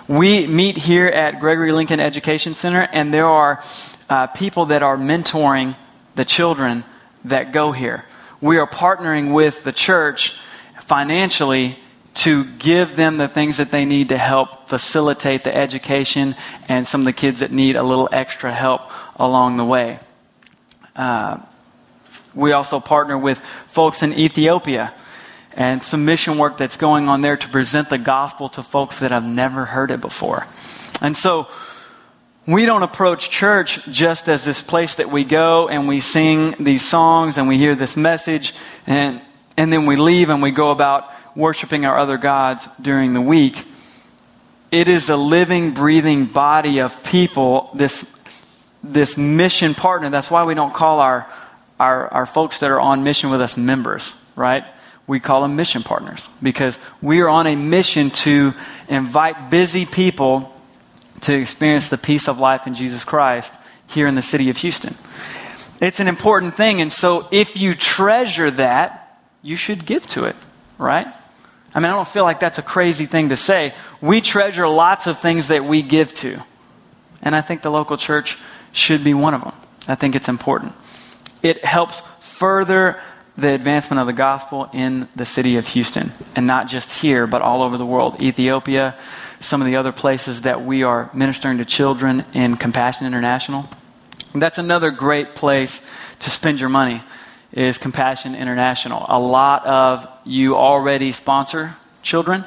We 0.09 0.47
meet 0.47 0.77
here 0.77 1.09
at 1.09 1.41
Gregory 1.41 1.73
Lincoln 1.73 1.99
Education 1.99 2.55
Center, 2.55 2.89
and 2.93 3.13
there 3.13 3.27
are 3.27 3.61
uh, 4.09 4.29
people 4.29 4.67
that 4.67 4.85
are 4.85 4.97
mentoring 4.97 5.75
the 6.15 6.25
children 6.25 6.85
that 7.25 7.51
go 7.51 7.73
here. 7.73 8.05
We 8.41 8.59
are 8.59 8.69
partnering 8.69 9.35
with 9.35 9.65
the 9.65 9.73
church 9.73 10.39
financially 10.81 11.77
to 12.15 12.45
give 12.45 12.95
them 12.95 13.17
the 13.17 13.27
things 13.27 13.57
that 13.57 13.73
they 13.73 13.85
need 13.85 14.11
to 14.11 14.17
help 14.17 14.69
facilitate 14.69 15.43
the 15.43 15.55
education 15.55 16.37
and 16.69 16.87
some 16.87 17.01
of 17.01 17.07
the 17.07 17.13
kids 17.13 17.41
that 17.41 17.51
need 17.51 17.75
a 17.75 17.83
little 17.83 18.09
extra 18.13 18.53
help 18.55 18.83
along 19.17 19.57
the 19.57 19.65
way. 19.65 19.99
Uh, 20.95 21.39
we 22.33 22.53
also 22.53 22.79
partner 22.79 23.19
with 23.19 23.41
folks 23.41 24.05
in 24.05 24.13
Ethiopia 24.13 24.95
and 25.57 25.83
some 25.83 26.05
mission 26.05 26.37
work 26.37 26.59
that's 26.59 26.77
going 26.77 27.09
on 27.09 27.23
there 27.23 27.37
to 27.37 27.49
present 27.49 27.89
the 27.89 27.99
gospel 27.99 28.49
to 28.51 28.63
folks 28.63 29.01
that 29.01 29.11
have 29.11 29.25
never 29.25 29.65
heard 29.65 29.91
it 29.91 30.03
before. 30.03 30.47
And 31.01 31.17
so 31.17 31.49
we 32.47 32.67
don't 32.67 32.83
approach 32.83 33.31
church 33.31 33.85
just 33.87 34.29
as 34.29 34.45
this 34.45 34.63
place 34.63 34.97
that 34.97 35.11
we 35.11 35.25
go 35.25 35.69
and 35.69 35.89
we 35.89 36.01
sing 36.01 36.55
these 36.61 36.87
songs 36.87 37.39
and 37.39 37.49
we 37.49 37.57
hear 37.57 37.75
this 37.75 37.97
message 37.97 38.55
and, 38.87 39.23
and 39.57 39.73
then 39.73 39.87
we 39.87 39.97
leave 39.97 40.29
and 40.29 40.43
we 40.43 40.51
go 40.51 40.71
about 40.71 41.11
worshiping 41.35 41.87
our 41.87 41.99
other 41.99 42.19
gods 42.19 42.69
during 42.81 43.15
the 43.15 43.21
week. 43.21 43.65
It 44.71 44.89
is 44.89 45.09
a 45.09 45.17
living, 45.17 45.73
breathing 45.73 46.27
body 46.27 46.81
of 46.81 47.03
people, 47.03 47.71
this, 47.75 48.05
this 48.85 49.17
mission 49.17 49.75
partner. 49.75 50.11
That's 50.11 50.31
why 50.31 50.45
we 50.45 50.55
don't 50.55 50.75
call 50.75 51.01
our, 51.01 51.31
our, 51.81 52.09
our 52.09 52.27
folks 52.27 52.59
that 52.59 52.71
are 52.71 52.81
on 52.81 53.05
mission 53.05 53.31
with 53.31 53.41
us 53.41 53.57
members, 53.57 54.13
right? 54.35 54.65
We 55.07 55.21
call 55.21 55.43
them 55.43 55.57
mission 55.57 55.83
partners 55.83 56.29
because 56.43 56.79
we 57.01 57.21
are 57.21 57.29
on 57.29 57.47
a 57.47 57.55
mission 57.55 58.11
to 58.11 58.55
invite 58.89 59.51
busy 59.51 59.87
people 59.87 60.53
to 61.23 61.35
experience 61.35 61.89
the 61.89 61.99
peace 61.99 62.29
of 62.29 62.39
life 62.39 62.67
in 62.67 62.75
Jesus 62.75 63.05
Christ 63.05 63.55
here 63.87 64.07
in 64.07 64.15
the 64.15 64.23
city 64.23 64.51
of 64.51 64.57
Houston. 64.59 64.95
It's 65.81 66.01
an 66.01 66.09
important 66.09 66.57
thing. 66.57 66.81
And 66.81 66.93
so 66.93 67.29
if 67.31 67.57
you 67.57 67.75
treasure 67.75 68.51
that, 68.53 69.21
you 69.43 69.57
should 69.57 69.87
give 69.87 70.07
to 70.09 70.25
it, 70.25 70.37
right? 70.79 71.07
I 71.75 71.79
mean, 71.79 71.91
I 71.91 71.95
don't 71.95 72.09
feel 72.09 72.25
like 72.25 72.41
that's 72.41 72.59
a 72.59 72.63
crazy 72.63 73.07
thing 73.07 73.29
to 73.29 73.37
say. 73.37 73.75
We 74.01 74.21
treasure 74.21 74.67
lots 74.67 75.07
of 75.07 75.21
things 75.21 75.49
that 75.49 75.65
we 75.65 75.83
give 75.83 76.13
to. 76.15 76.43
And 77.23 77.37
I 77.37 77.43
think 77.43 77.63
the 77.63 77.71
local 77.71 77.97
church 77.97 78.39
should 78.73 79.05
be 79.05 79.15
one 79.15 79.35
of 79.35 79.43
them. 79.43 79.53
I 79.87 79.95
think 79.95 80.15
it's 80.15 80.29
important. 80.29 80.73
It 81.43 81.65
helps 81.65 82.03
further 82.21 83.01
the 83.39 83.53
advancement 83.53 84.01
of 84.01 84.07
the 84.07 84.13
gospel 84.13 84.69
in 84.73 85.09
the 85.15 85.27
city 85.27 85.57
of 85.57 85.67
Houston, 85.69 86.13
and 86.35 86.47
not 86.47 86.69
just 86.69 87.01
here, 87.01 87.27
but 87.27 87.43
all 87.43 87.63
over 87.63 87.77
the 87.77 87.87
world. 87.87 88.23
Ethiopia, 88.23 88.97
some 89.41 89.61
of 89.61 89.67
the 89.67 89.77
other 89.77 89.93
places 89.93 90.43
that 90.43 90.65
we 90.65 90.83
are 90.83 91.11
ministering 91.13 91.59
to 91.59 91.65
children 91.65 92.25
in 92.33 92.57
Compassion 92.57 93.07
International. 93.07 93.69
That's 94.35 94.59
another 94.59 94.91
great 94.91 95.35
place 95.35 95.81
to 96.21 96.31
spend 96.31 96.61
your 96.61 96.71
money 96.71 97.03
is 97.53 97.79
Compassion 97.79 98.35
International. 98.35 99.05
A 99.09 99.19
lot 99.19 99.67
of 99.67 100.07
you 100.25 100.57
already 100.57 101.13
sponsor 101.13 101.77
children, 102.03 102.45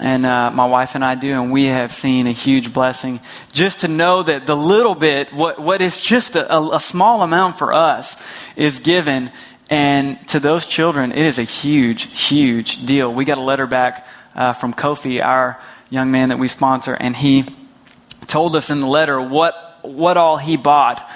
and 0.00 0.24
uh, 0.24 0.50
my 0.50 0.66
wife 0.66 0.94
and 0.94 1.04
I 1.04 1.14
do, 1.14 1.32
and 1.32 1.52
we 1.52 1.66
have 1.66 1.92
seen 1.92 2.26
a 2.26 2.32
huge 2.32 2.72
blessing 2.72 3.20
just 3.52 3.80
to 3.80 3.88
know 3.88 4.22
that 4.22 4.46
the 4.46 4.56
little 4.56 4.94
bit, 4.94 5.32
what, 5.32 5.58
what 5.58 5.82
is 5.82 6.00
just 6.00 6.36
a, 6.36 6.56
a 6.56 6.80
small 6.80 7.22
amount 7.22 7.58
for 7.58 7.72
us, 7.72 8.16
is 8.56 8.78
given. 8.78 9.30
And 9.70 10.26
to 10.28 10.40
those 10.40 10.66
children, 10.66 11.12
it 11.12 11.24
is 11.24 11.38
a 11.38 11.44
huge, 11.44 12.18
huge 12.18 12.84
deal. 12.84 13.14
We 13.14 13.24
got 13.24 13.38
a 13.38 13.42
letter 13.42 13.68
back 13.68 14.06
uh, 14.34 14.52
from 14.52 14.74
Kofi, 14.74 15.24
our 15.24 15.60
young 15.90 16.10
man 16.10 16.30
that 16.30 16.38
we 16.38 16.48
sponsor, 16.48 16.94
and 16.94 17.16
he 17.16 17.46
told 18.26 18.54
us 18.56 18.68
in 18.70 18.80
the 18.80 18.86
letter 18.86 19.20
what, 19.20 19.78
what 19.82 20.16
all 20.16 20.36
he 20.36 20.56
bought 20.56 21.08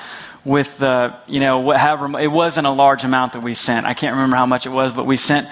with 0.45 0.79
the, 0.79 1.17
you 1.27 1.41
know, 1.41 1.71
however, 1.73 2.19
it 2.19 2.29
wasn't 2.29 2.67
a 2.67 2.71
large 2.71 3.05
amount 3.05 3.33
that 3.33 3.43
we 3.43 3.55
sent. 3.55 3.87
I 3.87 3.95
can't 3.95 4.15
remember 4.15 4.37
how 4.37 4.47
much 4.47 4.67
it 4.67 4.71
was, 4.71 4.93
but 4.93 5.07
we 5.07 5.17
sent, 5.17 5.49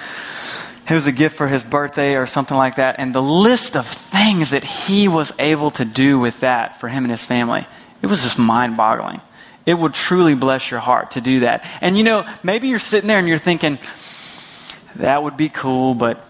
it 0.88 0.94
was 0.94 1.06
a 1.06 1.12
gift 1.12 1.36
for 1.36 1.48
his 1.48 1.64
birthday 1.64 2.14
or 2.14 2.26
something 2.26 2.56
like 2.56 2.76
that. 2.76 2.96
And 2.98 3.14
the 3.14 3.22
list 3.22 3.76
of 3.76 3.86
things 3.86 4.50
that 4.50 4.64
he 4.64 5.08
was 5.08 5.32
able 5.38 5.70
to 5.72 5.84
do 5.84 6.18
with 6.18 6.40
that 6.40 6.78
for 6.78 6.88
him 6.88 7.04
and 7.04 7.10
his 7.10 7.24
family, 7.24 7.66
it 8.02 8.06
was 8.06 8.22
just 8.22 8.38
mind 8.38 8.76
boggling. 8.76 9.20
It 9.64 9.74
would 9.74 9.94
truly 9.94 10.34
bless 10.34 10.70
your 10.70 10.80
heart 10.80 11.12
to 11.12 11.20
do 11.20 11.40
that. 11.40 11.64
And 11.80 11.96
you 11.96 12.04
know, 12.04 12.28
maybe 12.42 12.68
you're 12.68 12.78
sitting 12.78 13.08
there 13.08 13.18
and 13.18 13.28
you're 13.28 13.38
thinking, 13.38 13.78
that 14.96 15.22
would 15.22 15.36
be 15.36 15.48
cool, 15.48 15.94
but 15.94 16.24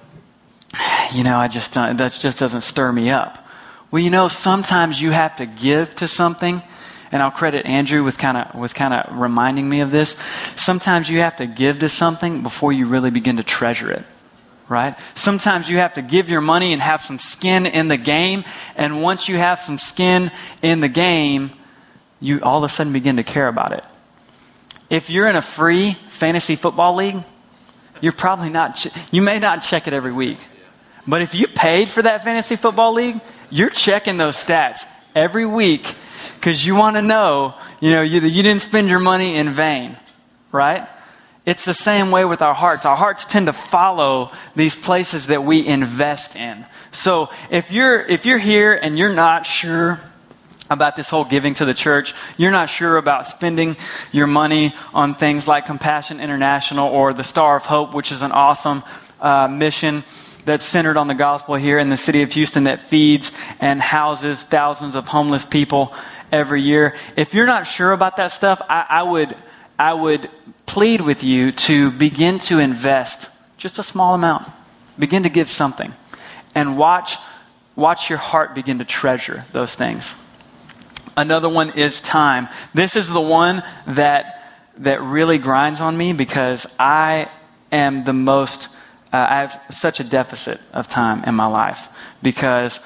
you 1.14 1.24
know, 1.24 1.38
I 1.38 1.48
just 1.48 1.74
that 1.74 1.96
just 1.96 2.38
doesn't 2.38 2.62
stir 2.62 2.92
me 2.92 3.10
up. 3.10 3.46
Well, 3.90 4.02
you 4.02 4.10
know, 4.10 4.28
sometimes 4.28 5.02
you 5.02 5.10
have 5.10 5.36
to 5.36 5.46
give 5.46 5.94
to 5.96 6.08
something, 6.08 6.62
and 7.10 7.22
I'll 7.22 7.30
credit 7.30 7.66
Andrew 7.66 8.02
with 8.02 8.16
kind 8.16 8.38
of 8.38 8.54
with 8.54 8.74
kind 8.74 8.94
of 8.94 9.18
reminding 9.18 9.68
me 9.68 9.80
of 9.80 9.90
this. 9.90 10.16
Sometimes 10.56 11.10
you 11.10 11.20
have 11.20 11.36
to 11.36 11.46
give 11.46 11.80
to 11.80 11.88
something 11.88 12.42
before 12.42 12.72
you 12.72 12.86
really 12.86 13.10
begin 13.10 13.36
to 13.36 13.42
treasure 13.42 13.90
it. 13.90 14.04
Right? 14.68 14.96
Sometimes 15.14 15.68
you 15.68 15.76
have 15.78 15.94
to 15.94 16.02
give 16.02 16.30
your 16.30 16.40
money 16.40 16.72
and 16.72 16.80
have 16.80 17.02
some 17.02 17.18
skin 17.18 17.66
in 17.66 17.88
the 17.88 17.98
game, 17.98 18.44
and 18.76 19.02
once 19.02 19.28
you 19.28 19.36
have 19.36 19.58
some 19.58 19.76
skin 19.76 20.30
in 20.62 20.80
the 20.80 20.88
game, 20.88 21.50
you 22.22 22.40
all 22.42 22.64
of 22.64 22.70
a 22.70 22.72
sudden 22.72 22.92
begin 22.92 23.16
to 23.16 23.24
care 23.24 23.48
about 23.48 23.72
it. 23.72 23.84
If 24.88 25.10
you're 25.10 25.26
in 25.26 25.36
a 25.36 25.42
free 25.42 25.94
fantasy 26.08 26.56
football 26.56 26.94
league, 26.94 27.22
you're 28.00 28.12
probably 28.12 28.50
not, 28.50 28.86
you 29.10 29.22
may 29.22 29.38
not 29.38 29.62
check 29.62 29.86
it 29.86 29.92
every 29.92 30.12
week. 30.12 30.38
But 31.06 31.22
if 31.22 31.34
you 31.34 31.48
paid 31.48 31.88
for 31.88 32.02
that 32.02 32.22
fantasy 32.22 32.56
football 32.56 32.92
league, 32.92 33.20
you're 33.50 33.70
checking 33.70 34.16
those 34.16 34.36
stats 34.36 34.86
every 35.14 35.46
week 35.46 35.94
because 36.36 36.64
you 36.64 36.76
want 36.76 36.96
to 36.96 37.02
know, 37.02 37.54
you 37.80 37.90
know, 37.90 38.02
you, 38.02 38.20
you 38.20 38.42
didn't 38.42 38.62
spend 38.62 38.88
your 38.88 39.00
money 39.00 39.36
in 39.36 39.50
vain, 39.50 39.96
right? 40.52 40.88
It's 41.44 41.64
the 41.64 41.74
same 41.74 42.12
way 42.12 42.24
with 42.24 42.40
our 42.40 42.54
hearts. 42.54 42.86
Our 42.86 42.96
hearts 42.96 43.24
tend 43.24 43.46
to 43.46 43.52
follow 43.52 44.30
these 44.54 44.76
places 44.76 45.26
that 45.26 45.42
we 45.42 45.66
invest 45.66 46.36
in. 46.36 46.64
So 46.92 47.30
if 47.50 47.72
you're, 47.72 48.00
if 48.00 48.26
you're 48.26 48.38
here 48.38 48.74
and 48.74 48.96
you're 48.96 49.12
not 49.12 49.44
sure 49.44 50.00
about 50.72 50.96
this 50.96 51.10
whole 51.10 51.24
giving 51.24 51.54
to 51.54 51.64
the 51.64 51.74
church, 51.74 52.14
you're 52.36 52.50
not 52.50 52.68
sure 52.68 52.96
about 52.96 53.26
spending 53.26 53.76
your 54.10 54.26
money 54.26 54.72
on 54.92 55.14
things 55.14 55.46
like 55.46 55.66
Compassion 55.66 56.20
International 56.20 56.88
or 56.88 57.12
the 57.12 57.24
Star 57.24 57.56
of 57.56 57.66
Hope, 57.66 57.94
which 57.94 58.10
is 58.10 58.22
an 58.22 58.32
awesome 58.32 58.82
uh, 59.20 59.48
mission 59.48 60.04
that's 60.44 60.64
centered 60.64 60.96
on 60.96 61.06
the 61.06 61.14
gospel 61.14 61.54
here 61.54 61.78
in 61.78 61.88
the 61.88 61.96
city 61.96 62.22
of 62.22 62.32
Houston 62.32 62.64
that 62.64 62.88
feeds 62.88 63.30
and 63.60 63.80
houses 63.80 64.42
thousands 64.42 64.96
of 64.96 65.06
homeless 65.08 65.44
people 65.44 65.94
every 66.32 66.62
year. 66.62 66.96
If 67.16 67.34
you're 67.34 67.46
not 67.46 67.66
sure 67.66 67.92
about 67.92 68.16
that 68.16 68.32
stuff, 68.32 68.60
I, 68.68 68.86
I 68.88 69.02
would, 69.02 69.36
I 69.78 69.94
would 69.94 70.28
plead 70.66 71.00
with 71.00 71.22
you 71.22 71.52
to 71.52 71.90
begin 71.90 72.38
to 72.40 72.58
invest 72.58 73.28
just 73.56 73.78
a 73.78 73.82
small 73.82 74.14
amount. 74.14 74.50
Begin 74.98 75.22
to 75.22 75.28
give 75.28 75.48
something. 75.48 75.94
And 76.54 76.76
watch, 76.76 77.16
watch 77.76 78.10
your 78.10 78.18
heart 78.18 78.54
begin 78.54 78.78
to 78.78 78.84
treasure 78.84 79.44
those 79.52 79.74
things. 79.74 80.14
Another 81.16 81.48
one 81.48 81.70
is 81.70 82.00
time. 82.00 82.48
This 82.74 82.96
is 82.96 83.08
the 83.08 83.20
one 83.20 83.62
that, 83.86 84.52
that 84.78 85.02
really 85.02 85.38
grinds 85.38 85.80
on 85.80 85.96
me 85.96 86.12
because 86.12 86.66
I 86.78 87.28
am 87.70 88.04
the 88.04 88.12
most 88.12 88.68
uh, 89.12 89.26
I 89.28 89.40
have 89.40 89.62
such 89.70 90.00
a 90.00 90.04
deficit 90.04 90.60
of 90.72 90.88
time 90.88 91.24
in 91.24 91.34
my 91.34 91.46
life 91.46 91.88
because 92.22 92.80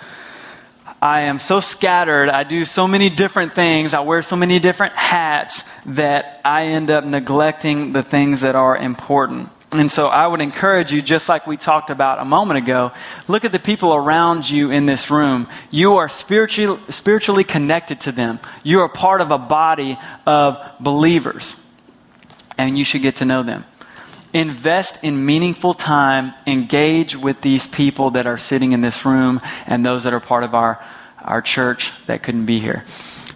I 1.01 1.23
am 1.23 1.39
so 1.39 1.61
scattered. 1.61 2.29
I 2.29 2.43
do 2.43 2.65
so 2.65 2.89
many 2.89 3.11
different 3.11 3.55
things. 3.55 3.95
I 3.95 4.01
wear 4.01 4.23
so 4.23 4.35
many 4.35 4.59
different 4.59 4.95
hats 4.95 5.63
that 5.87 6.41
I 6.45 6.65
end 6.67 6.91
up 6.91 7.05
neglecting 7.05 7.93
the 7.93 8.03
things 8.03 8.41
that 8.41 8.57
are 8.57 8.77
important. 8.77 9.51
And 9.73 9.91
so 9.91 10.07
I 10.07 10.27
would 10.27 10.41
encourage 10.41 10.93
you, 10.93 11.03
just 11.03 11.29
like 11.29 11.47
we 11.47 11.57
talked 11.57 11.91
about 11.91 12.21
a 12.21 12.25
moment 12.25 12.59
ago, 12.59 12.93
look 13.27 13.45
at 13.45 13.53
the 13.53 13.59
people 13.59 13.95
around 13.95 14.49
you 14.49 14.71
in 14.71 14.87
this 14.87 15.11
room. 15.11 15.49
You 15.71 15.97
are 15.97 16.09
spiritually, 16.09 16.81
spiritually 16.89 17.45
connected 17.45 18.01
to 18.03 18.13
them. 18.13 18.39
You 18.63 18.81
are 18.81 18.89
part 18.89 19.21
of 19.21 19.33
a 19.33 19.39
body 19.39 19.99
of 20.25 20.59
believers. 20.79 21.57
And 22.57 22.79
you 22.79 22.85
should 22.85 23.03
get 23.03 23.17
to 23.17 23.25
know 23.25 23.43
them 23.43 23.65
invest 24.37 25.03
in 25.03 25.25
meaningful 25.25 25.73
time, 25.73 26.35
engage 26.47 27.17
with 27.17 27.41
these 27.41 27.67
people 27.67 28.11
that 28.11 28.27
are 28.27 28.37
sitting 28.37 28.73
in 28.73 28.83
this 28.83 29.05
room 29.07 29.41
and 29.67 29.85
those 29.85 30.05
that 30.05 30.13
are 30.13 30.21
part 30.21 30.45
of 30.45 30.55
our, 30.55 30.85
our 31.23 31.41
church 31.41 31.93
that 32.07 32.23
couldn't 32.23 32.45
be 32.45 32.61
here. 32.61 32.85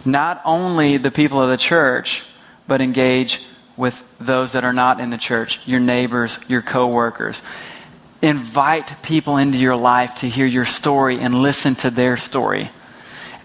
Not 0.05 0.41
only 0.45 0.97
the 0.97 1.09
people 1.09 1.41
of 1.41 1.49
the 1.49 1.57
church, 1.57 2.23
but 2.67 2.81
engage 2.81 3.45
with 3.81 4.07
those 4.19 4.51
that 4.51 4.63
are 4.63 4.73
not 4.73 4.99
in 4.99 5.09
the 5.09 5.17
church, 5.17 5.59
your 5.65 5.79
neighbors, 5.79 6.37
your 6.47 6.61
coworkers. 6.61 7.41
Invite 8.21 9.01
people 9.01 9.37
into 9.37 9.57
your 9.57 9.75
life 9.75 10.13
to 10.17 10.29
hear 10.29 10.45
your 10.45 10.65
story 10.65 11.19
and 11.19 11.33
listen 11.33 11.73
to 11.73 11.89
their 11.89 12.15
story. 12.15 12.69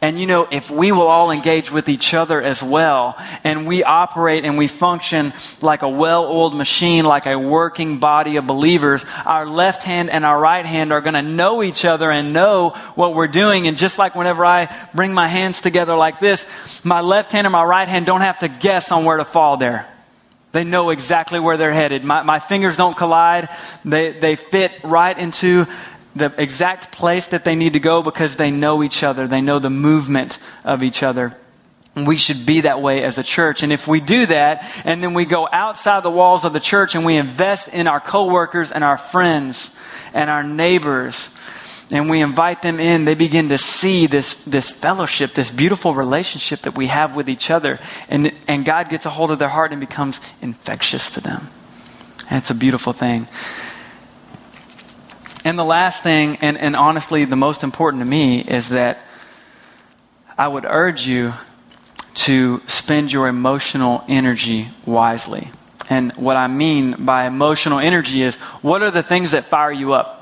And 0.03 0.21
you 0.21 0.27
know, 0.27 0.47
if 0.53 0.71
we 0.71 0.93
will 0.93 1.07
all 1.07 1.31
engage 1.31 1.73
with 1.73 1.89
each 1.89 2.13
other 2.13 2.43
as 2.43 2.63
well, 2.63 3.17
and 3.45 3.67
we 3.67 3.83
operate 3.83 4.45
and 4.45 4.59
we 4.59 4.69
function 4.69 5.33
like 5.63 5.81
a 5.81 5.89
well 5.89 6.27
oiled 6.27 6.55
machine, 6.55 7.07
like 7.07 7.25
a 7.25 7.39
working 7.39 7.99
body 7.99 8.37
of 8.37 8.47
believers, 8.47 9.07
our 9.25 9.47
left 9.47 9.85
hand 9.85 10.11
and 10.11 10.27
our 10.27 10.39
right 10.39 10.67
hand 10.67 10.93
are 10.93 11.01
going 11.01 11.15
to 11.15 11.23
know 11.23 11.63
each 11.63 11.87
other 11.87 12.11
and 12.11 12.35
know 12.35 12.77
what 12.95 13.15
we're 13.15 13.27
doing. 13.27 13.69
And 13.69 13.75
just 13.79 13.97
like 13.97 14.15
whenever 14.15 14.45
I 14.45 14.69
bring 14.93 15.15
my 15.15 15.29
hands 15.29 15.63
together 15.63 15.97
like 15.97 16.21
this, 16.21 16.45
my 16.85 17.01
left 17.01 17.33
hand 17.33 17.47
and 17.47 17.53
my 17.53 17.65
right 17.65 17.89
hand 17.89 18.05
don't 18.05 18.21
have 18.21 18.41
to 18.41 18.49
guess 18.49 18.93
on 18.93 19.07
where 19.07 19.17
to 19.17 19.25
fall 19.25 19.57
there. 19.57 19.89
They 20.57 20.65
know 20.65 20.89
exactly 20.89 21.39
where 21.39 21.59
they're 21.59 21.71
headed. 21.71 22.03
My, 22.03 22.23
my 22.23 22.39
fingers 22.39 22.79
don't 22.79 22.97
collide. 22.97 23.51
They, 23.85 24.13
they 24.13 24.37
fit 24.37 24.73
right 24.83 25.17
into 25.17 25.67
the 26.15 26.33
exact 26.39 26.93
place 26.93 27.29
that 27.29 27.45
they 27.45 27.55
need 27.55 27.75
to 27.75 27.79
go 27.79 28.03
because 28.03 28.37
they 28.37 28.51
know 28.51 28.83
each 28.83 29.03
other, 29.03 29.27
they 29.27 29.43
know 29.43 29.59
the 29.59 29.69
movement 29.69 30.39
of 30.65 30.83
each 30.83 31.03
other. 31.03 31.37
We 31.95 32.17
should 32.17 32.47
be 32.47 32.63
that 32.63 32.81
way 32.81 33.03
as 33.03 33.19
a 33.19 33.23
church. 33.23 33.63
And 33.63 33.71
if 33.71 33.87
we 33.87 34.01
do 34.01 34.25
that, 34.25 34.67
and 34.87 35.03
then 35.03 35.13
we 35.13 35.27
go 35.27 35.47
outside 35.53 36.03
the 36.03 36.11
walls 36.11 36.47
of 36.47 36.55
the 36.55 36.61
church 36.61 36.95
and 36.95 37.05
we 37.05 37.17
invest 37.19 37.69
in 37.69 37.87
our 37.87 38.01
coworkers 38.01 38.73
and 38.73 38.83
our 38.83 38.97
friends 38.97 39.69
and 40.15 40.31
our 40.31 40.43
neighbors, 40.43 41.29
and 41.91 42.11
we 42.11 42.21
invite 42.21 42.63
them 42.63 42.81
in, 42.81 43.05
they 43.05 43.15
begin 43.15 43.49
to 43.51 43.59
see 43.59 44.07
this, 44.07 44.35
this 44.45 44.73
fellowship, 44.73 45.35
this 45.35 45.53
beautiful 45.53 45.95
relationship 45.95 46.63
that 46.63 46.77
we 46.77 46.89
have 46.89 47.15
with 47.15 47.29
each 47.29 47.49
other. 47.49 47.79
And, 48.09 48.33
and 48.49 48.65
God 48.65 48.89
gets 48.89 49.07
a 49.07 49.11
hold 49.11 49.31
of 49.31 49.39
their 49.39 49.49
heart 49.49 49.71
and 49.71 49.81
becomes 49.81 50.21
infectious 50.43 51.11
to 51.11 51.21
them. 51.21 51.49
And 52.29 52.39
it's 52.39 52.51
a 52.51 52.55
beautiful 52.55 52.93
thing. 52.93 53.29
And 55.45 55.57
the 55.57 55.65
last 55.65 56.03
thing, 56.03 56.39
and, 56.41 56.59
and 56.59 56.75
honestly, 56.75 57.25
the 57.25 57.37
most 57.37 57.63
important 57.63 58.03
to 58.03 58.09
me, 58.09 58.41
is 58.41 58.71
that 58.71 58.99
I 60.37 60.49
would 60.49 60.65
urge 60.65 61.07
you 61.07 61.35
to 62.15 62.63
spend 62.67 63.13
your 63.13 63.29
emotional 63.29 64.03
energy 64.09 64.71
wisely. 64.85 65.53
And 65.89 66.11
what 66.17 66.37
I 66.37 66.49
mean 66.49 67.05
by 67.05 67.27
emotional 67.27 67.79
energy 67.79 68.23
is 68.23 68.35
what 68.61 68.83
are 68.83 68.91
the 68.91 69.05
things 69.05 69.31
that 69.31 69.45
fire 69.45 69.71
you 69.71 69.93
up? 69.93 70.16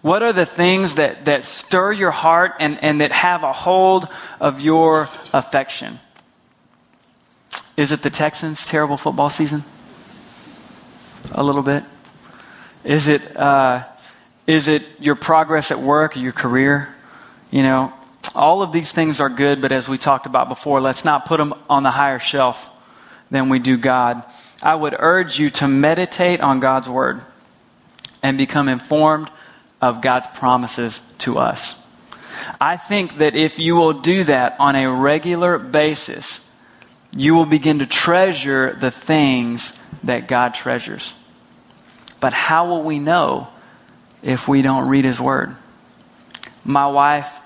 What 0.00 0.22
are 0.22 0.32
the 0.32 0.46
things 0.46 0.94
that, 0.94 1.24
that 1.24 1.44
stir 1.44 1.92
your 1.92 2.12
heart 2.12 2.54
and, 2.60 2.82
and 2.82 3.00
that 3.00 3.10
have 3.10 3.42
a 3.42 3.52
hold 3.52 4.08
of 4.40 4.60
your 4.60 5.08
affection? 5.32 5.98
Is 7.76 7.92
it 7.92 8.02
the 8.02 8.10
Texans' 8.10 8.64
terrible 8.66 8.96
football 8.96 9.30
season? 9.30 9.64
A 11.32 11.42
little 11.42 11.62
bit. 11.62 11.84
Is 12.84 13.08
it 13.08 13.36
uh, 13.36 13.84
is 14.46 14.66
it 14.66 14.82
your 14.98 15.14
progress 15.14 15.70
at 15.70 15.78
work 15.78 16.16
or 16.16 16.20
your 16.20 16.32
career? 16.32 16.94
You 17.50 17.62
know, 17.62 17.92
all 18.34 18.62
of 18.62 18.72
these 18.72 18.92
things 18.92 19.20
are 19.20 19.28
good, 19.28 19.60
but 19.60 19.72
as 19.72 19.88
we 19.88 19.98
talked 19.98 20.26
about 20.26 20.48
before, 20.48 20.80
let's 20.80 21.04
not 21.04 21.26
put 21.26 21.36
them 21.36 21.52
on 21.68 21.82
the 21.82 21.90
higher 21.90 22.18
shelf 22.18 22.70
than 23.30 23.50
we 23.50 23.58
do 23.58 23.76
God. 23.76 24.22
I 24.62 24.74
would 24.74 24.96
urge 24.98 25.38
you 25.38 25.50
to 25.50 25.68
meditate 25.68 26.40
on 26.40 26.60
God's 26.60 26.88
word 26.88 27.20
and 28.22 28.38
become 28.38 28.68
informed 28.68 29.30
of 29.80 30.00
God's 30.00 30.28
promises 30.28 31.00
to 31.18 31.38
us. 31.38 31.74
I 32.60 32.76
think 32.76 33.18
that 33.18 33.34
if 33.34 33.58
you 33.58 33.76
will 33.76 33.92
do 33.92 34.24
that 34.24 34.56
on 34.58 34.76
a 34.76 34.90
regular 34.90 35.58
basis, 35.58 36.44
you 37.12 37.34
will 37.34 37.46
begin 37.46 37.78
to 37.80 37.86
treasure 37.86 38.74
the 38.74 38.90
things 38.90 39.72
that 40.04 40.28
God 40.28 40.54
treasures. 40.54 41.14
But 42.20 42.32
how 42.32 42.68
will 42.68 42.82
we 42.82 42.98
know 42.98 43.48
if 44.22 44.48
we 44.48 44.62
don't 44.62 44.88
read 44.88 45.04
His 45.04 45.20
Word. 45.20 45.56
My 46.64 46.86
wife 46.86 47.40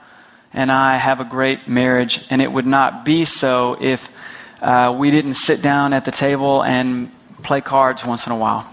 and 0.52 0.70
I 0.70 0.96
have 0.96 1.20
a 1.20 1.24
great 1.24 1.68
marriage, 1.68 2.26
and 2.30 2.42
it 2.42 2.50
would 2.50 2.66
not 2.66 3.04
be 3.04 3.24
so 3.24 3.76
if 3.80 4.10
uh, 4.60 4.94
we 4.96 5.10
didn't 5.10 5.34
sit 5.34 5.62
down 5.62 5.92
at 5.92 6.04
the 6.04 6.10
table 6.10 6.62
and 6.62 7.10
play 7.42 7.60
cards 7.60 8.04
once 8.04 8.26
in 8.26 8.32
a 8.32 8.36
while 8.36 8.68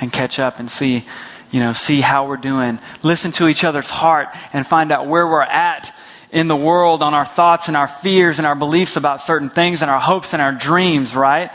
and 0.00 0.12
catch 0.12 0.38
up 0.38 0.58
and 0.58 0.70
see, 0.70 1.04
you 1.52 1.60
know, 1.60 1.72
see 1.72 2.00
how 2.00 2.26
we're 2.26 2.36
doing. 2.36 2.80
Listen 3.02 3.30
to 3.32 3.46
each 3.46 3.62
other's 3.62 3.90
heart 3.90 4.28
and 4.52 4.66
find 4.66 4.90
out 4.90 5.06
where 5.06 5.26
we're 5.26 5.42
at 5.42 5.94
in 6.32 6.48
the 6.48 6.56
world 6.56 7.02
on 7.02 7.14
our 7.14 7.26
thoughts 7.26 7.68
and 7.68 7.76
our 7.76 7.86
fears 7.86 8.38
and 8.38 8.46
our 8.46 8.56
beliefs 8.56 8.96
about 8.96 9.20
certain 9.20 9.50
things 9.50 9.82
and 9.82 9.90
our 9.90 10.00
hopes 10.00 10.32
and 10.32 10.42
our 10.42 10.52
dreams, 10.52 11.14
right? 11.14 11.52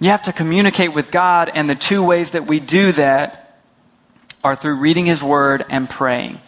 You 0.00 0.10
have 0.10 0.22
to 0.22 0.32
communicate 0.32 0.94
with 0.94 1.10
God, 1.10 1.50
and 1.52 1.68
the 1.68 1.74
two 1.74 2.02
ways 2.02 2.30
that 2.30 2.46
we 2.46 2.60
do 2.60 2.92
that 2.92 3.60
are 4.44 4.54
through 4.54 4.76
reading 4.76 5.06
His 5.06 5.22
Word 5.22 5.64
and 5.68 5.90
praying. 5.90 6.40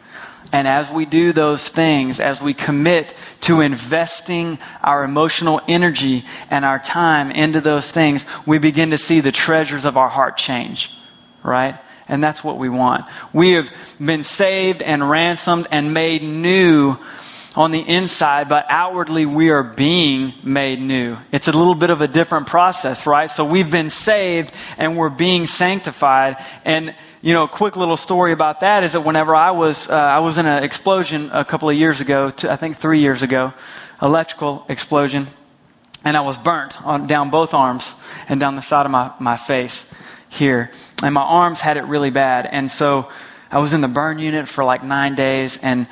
And 0.52 0.66
as 0.66 0.90
we 0.90 1.04
do 1.04 1.32
those 1.32 1.68
things, 1.68 2.20
as 2.20 2.40
we 2.40 2.54
commit 2.54 3.14
to 3.42 3.60
investing 3.60 4.58
our 4.82 5.04
emotional 5.04 5.60
energy 5.66 6.24
and 6.50 6.64
our 6.64 6.78
time 6.78 7.32
into 7.32 7.60
those 7.60 7.90
things, 7.90 8.24
we 8.46 8.58
begin 8.58 8.90
to 8.90 8.98
see 8.98 9.20
the 9.20 9.32
treasures 9.32 9.84
of 9.84 9.96
our 9.96 10.08
heart 10.08 10.36
change, 10.36 10.96
right? 11.42 11.78
And 12.10 12.22
that's 12.22 12.42
what 12.42 12.58
we 12.58 12.68
want. 12.68 13.08
We 13.32 13.52
have 13.52 13.72
been 14.04 14.24
saved 14.24 14.82
and 14.82 15.08
ransomed 15.08 15.68
and 15.70 15.94
made 15.94 16.24
new 16.24 16.98
on 17.54 17.70
the 17.70 17.80
inside, 17.80 18.48
but 18.48 18.66
outwardly 18.68 19.26
we 19.26 19.50
are 19.50 19.62
being 19.62 20.34
made 20.42 20.80
new. 20.80 21.16
It's 21.30 21.46
a 21.46 21.52
little 21.52 21.76
bit 21.76 21.90
of 21.90 22.00
a 22.00 22.08
different 22.08 22.48
process, 22.48 23.06
right? 23.06 23.30
So 23.30 23.44
we've 23.44 23.70
been 23.70 23.90
saved 23.90 24.52
and 24.76 24.96
we're 24.96 25.08
being 25.08 25.46
sanctified. 25.46 26.36
And, 26.64 26.96
you 27.22 27.32
know, 27.32 27.44
a 27.44 27.48
quick 27.48 27.76
little 27.76 27.96
story 27.96 28.32
about 28.32 28.58
that 28.60 28.82
is 28.82 28.94
that 28.94 29.02
whenever 29.02 29.36
I 29.36 29.52
was, 29.52 29.88
uh, 29.88 29.94
I 29.94 30.18
was 30.18 30.36
in 30.36 30.46
an 30.46 30.64
explosion 30.64 31.30
a 31.32 31.44
couple 31.44 31.70
of 31.70 31.76
years 31.76 32.00
ago, 32.00 32.32
I 32.42 32.56
think 32.56 32.76
three 32.76 32.98
years 32.98 33.22
ago, 33.22 33.54
electrical 34.02 34.66
explosion, 34.68 35.28
and 36.04 36.16
I 36.16 36.22
was 36.22 36.36
burnt 36.38 36.82
on, 36.84 37.06
down 37.06 37.30
both 37.30 37.54
arms 37.54 37.94
and 38.28 38.40
down 38.40 38.56
the 38.56 38.62
side 38.62 38.84
of 38.84 38.90
my, 38.90 39.12
my 39.20 39.36
face 39.36 39.86
here. 40.30 40.70
And 41.02 41.12
my 41.12 41.22
arms 41.22 41.60
had 41.60 41.76
it 41.76 41.82
really 41.82 42.10
bad. 42.10 42.46
And 42.46 42.70
so 42.70 43.10
I 43.50 43.58
was 43.58 43.74
in 43.74 43.82
the 43.82 43.88
burn 43.88 44.18
unit 44.18 44.48
for 44.48 44.64
like 44.64 44.82
nine 44.82 45.14
days 45.14 45.58
and 45.60 45.86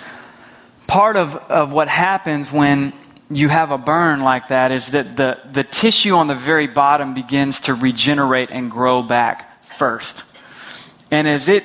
part 0.87 1.16
of, 1.16 1.37
of 1.37 1.72
what 1.72 1.88
happens 1.88 2.51
when 2.51 2.94
you 3.31 3.48
have 3.48 3.72
a 3.72 3.79
burn 3.79 4.20
like 4.20 4.48
that 4.48 4.72
is 4.72 4.92
that 4.92 5.16
the, 5.16 5.38
the 5.53 5.62
tissue 5.62 6.14
on 6.14 6.29
the 6.29 6.35
very 6.35 6.66
bottom 6.66 7.12
begins 7.12 7.61
to 7.61 7.74
regenerate 7.74 8.51
and 8.51 8.70
grow 8.70 9.03
back 9.03 9.62
first. 9.62 10.24
And 11.11 11.29
as 11.29 11.48
it 11.48 11.64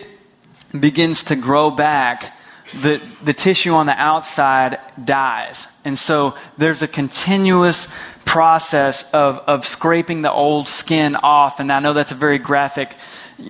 begins 0.77 1.23
to 1.23 1.35
grow 1.35 1.71
back, 1.71 2.37
the, 2.81 3.01
the 3.23 3.33
tissue 3.33 3.73
on 3.73 3.85
the 3.85 3.93
outside 3.93 4.79
dies. 5.03 5.67
And 5.85 5.97
so 5.97 6.35
there's 6.57 6.81
a 6.81 6.87
continuous 6.87 7.87
process 8.33 9.03
of, 9.11 9.37
of 9.45 9.63
scraping 9.63 10.23
the 10.23 10.31
old 10.31 10.67
skin 10.67 11.15
off. 11.15 11.59
And 11.59 11.71
I 11.71 11.79
know 11.79 11.93
that's 11.93 12.11
a 12.11 12.15
very 12.15 12.39
graphic 12.39 12.95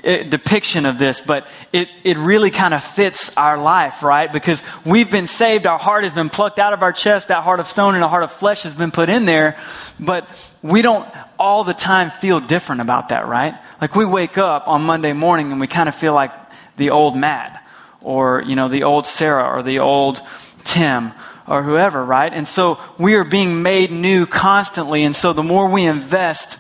eh, 0.04 0.24
depiction 0.24 0.86
of 0.86 1.00
this, 1.00 1.22
but 1.22 1.48
it, 1.72 1.88
it 2.04 2.18
really 2.18 2.52
kind 2.52 2.74
of 2.74 2.84
fits 2.84 3.32
our 3.38 3.58
life, 3.58 4.04
right? 4.04 4.30
Because 4.30 4.62
we've 4.86 5.10
been 5.10 5.28
saved, 5.28 5.66
our 5.68 5.80
heart 5.80 6.04
has 6.04 6.14
been 6.14 6.30
plucked 6.30 6.60
out 6.60 6.74
of 6.74 6.84
our 6.84 6.92
chest, 6.92 7.30
that 7.30 7.44
heart 7.44 7.62
of 7.62 7.68
stone 7.70 7.96
and 7.96 8.04
a 8.04 8.10
heart 8.10 8.24
of 8.24 8.32
flesh 8.34 8.64
has 8.64 8.76
been 8.76 8.92
put 8.92 9.08
in 9.08 9.24
there, 9.24 9.58
but 10.02 10.28
we 10.62 10.82
don't 10.82 11.08
all 11.40 11.64
the 11.64 11.74
time 11.74 12.10
feel 12.10 12.42
different 12.42 12.82
about 12.82 13.08
that, 13.08 13.26
right? 13.26 13.56
Like 13.80 13.96
we 13.96 14.04
wake 14.04 14.38
up 14.38 14.68
on 14.68 14.82
Monday 14.82 15.14
morning 15.14 15.54
and 15.54 15.62
we 15.62 15.68
kind 15.68 15.88
of 15.88 15.96
feel 15.96 16.14
like 16.14 16.34
the 16.76 16.90
old 16.90 17.16
Matt, 17.16 17.66
or, 18.02 18.44
you 18.46 18.58
know, 18.58 18.68
the 18.68 18.84
old 18.84 19.08
Sarah, 19.08 19.48
or 19.48 19.64
the 19.64 19.80
old 19.80 20.20
Tim, 20.66 21.14
or 21.48 21.64
whoever, 21.64 22.04
right? 22.04 22.34
And 22.34 22.48
so 22.48 22.80
we 22.98 23.16
are 23.16 23.24
being 23.24 23.62
made 23.62 23.92
new 23.92 24.26
constantly, 24.26 25.04
and 25.04 25.16
so 25.16 25.34
the 25.34 25.44
more 25.44 25.70
we 25.70 25.86
invest 25.86 26.58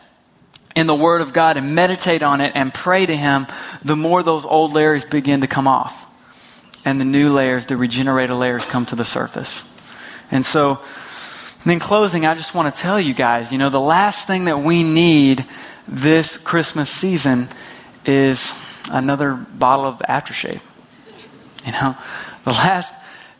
in 0.75 0.87
the 0.87 0.95
Word 0.95 1.21
of 1.21 1.33
God 1.33 1.57
and 1.57 1.75
meditate 1.75 2.23
on 2.23 2.41
it 2.41 2.53
and 2.55 2.73
pray 2.73 3.05
to 3.05 3.15
Him, 3.15 3.47
the 3.83 3.95
more 3.95 4.23
those 4.23 4.45
old 4.45 4.73
layers 4.73 5.05
begin 5.05 5.41
to 5.41 5.47
come 5.47 5.67
off. 5.67 6.05
And 6.85 6.99
the 6.99 7.05
new 7.05 7.31
layers, 7.31 7.65
the 7.65 7.77
regenerated 7.77 8.35
layers, 8.35 8.65
come 8.65 8.85
to 8.87 8.95
the 8.95 9.05
surface. 9.05 9.63
And 10.31 10.45
so, 10.45 10.81
in 11.65 11.79
closing, 11.79 12.25
I 12.25 12.35
just 12.35 12.53
want 12.53 12.73
to 12.73 12.81
tell 12.81 12.99
you 12.99 13.13
guys 13.13 13.51
you 13.51 13.57
know, 13.57 13.69
the 13.69 13.79
last 13.79 14.27
thing 14.27 14.45
that 14.45 14.59
we 14.59 14.83
need 14.83 15.45
this 15.87 16.37
Christmas 16.37 16.89
season 16.89 17.47
is 18.05 18.53
another 18.91 19.33
bottle 19.33 19.85
of 19.85 19.99
aftershave. 19.99 20.61
You 21.65 21.71
know, 21.71 21.95
the 22.43 22.51
last 22.51 22.93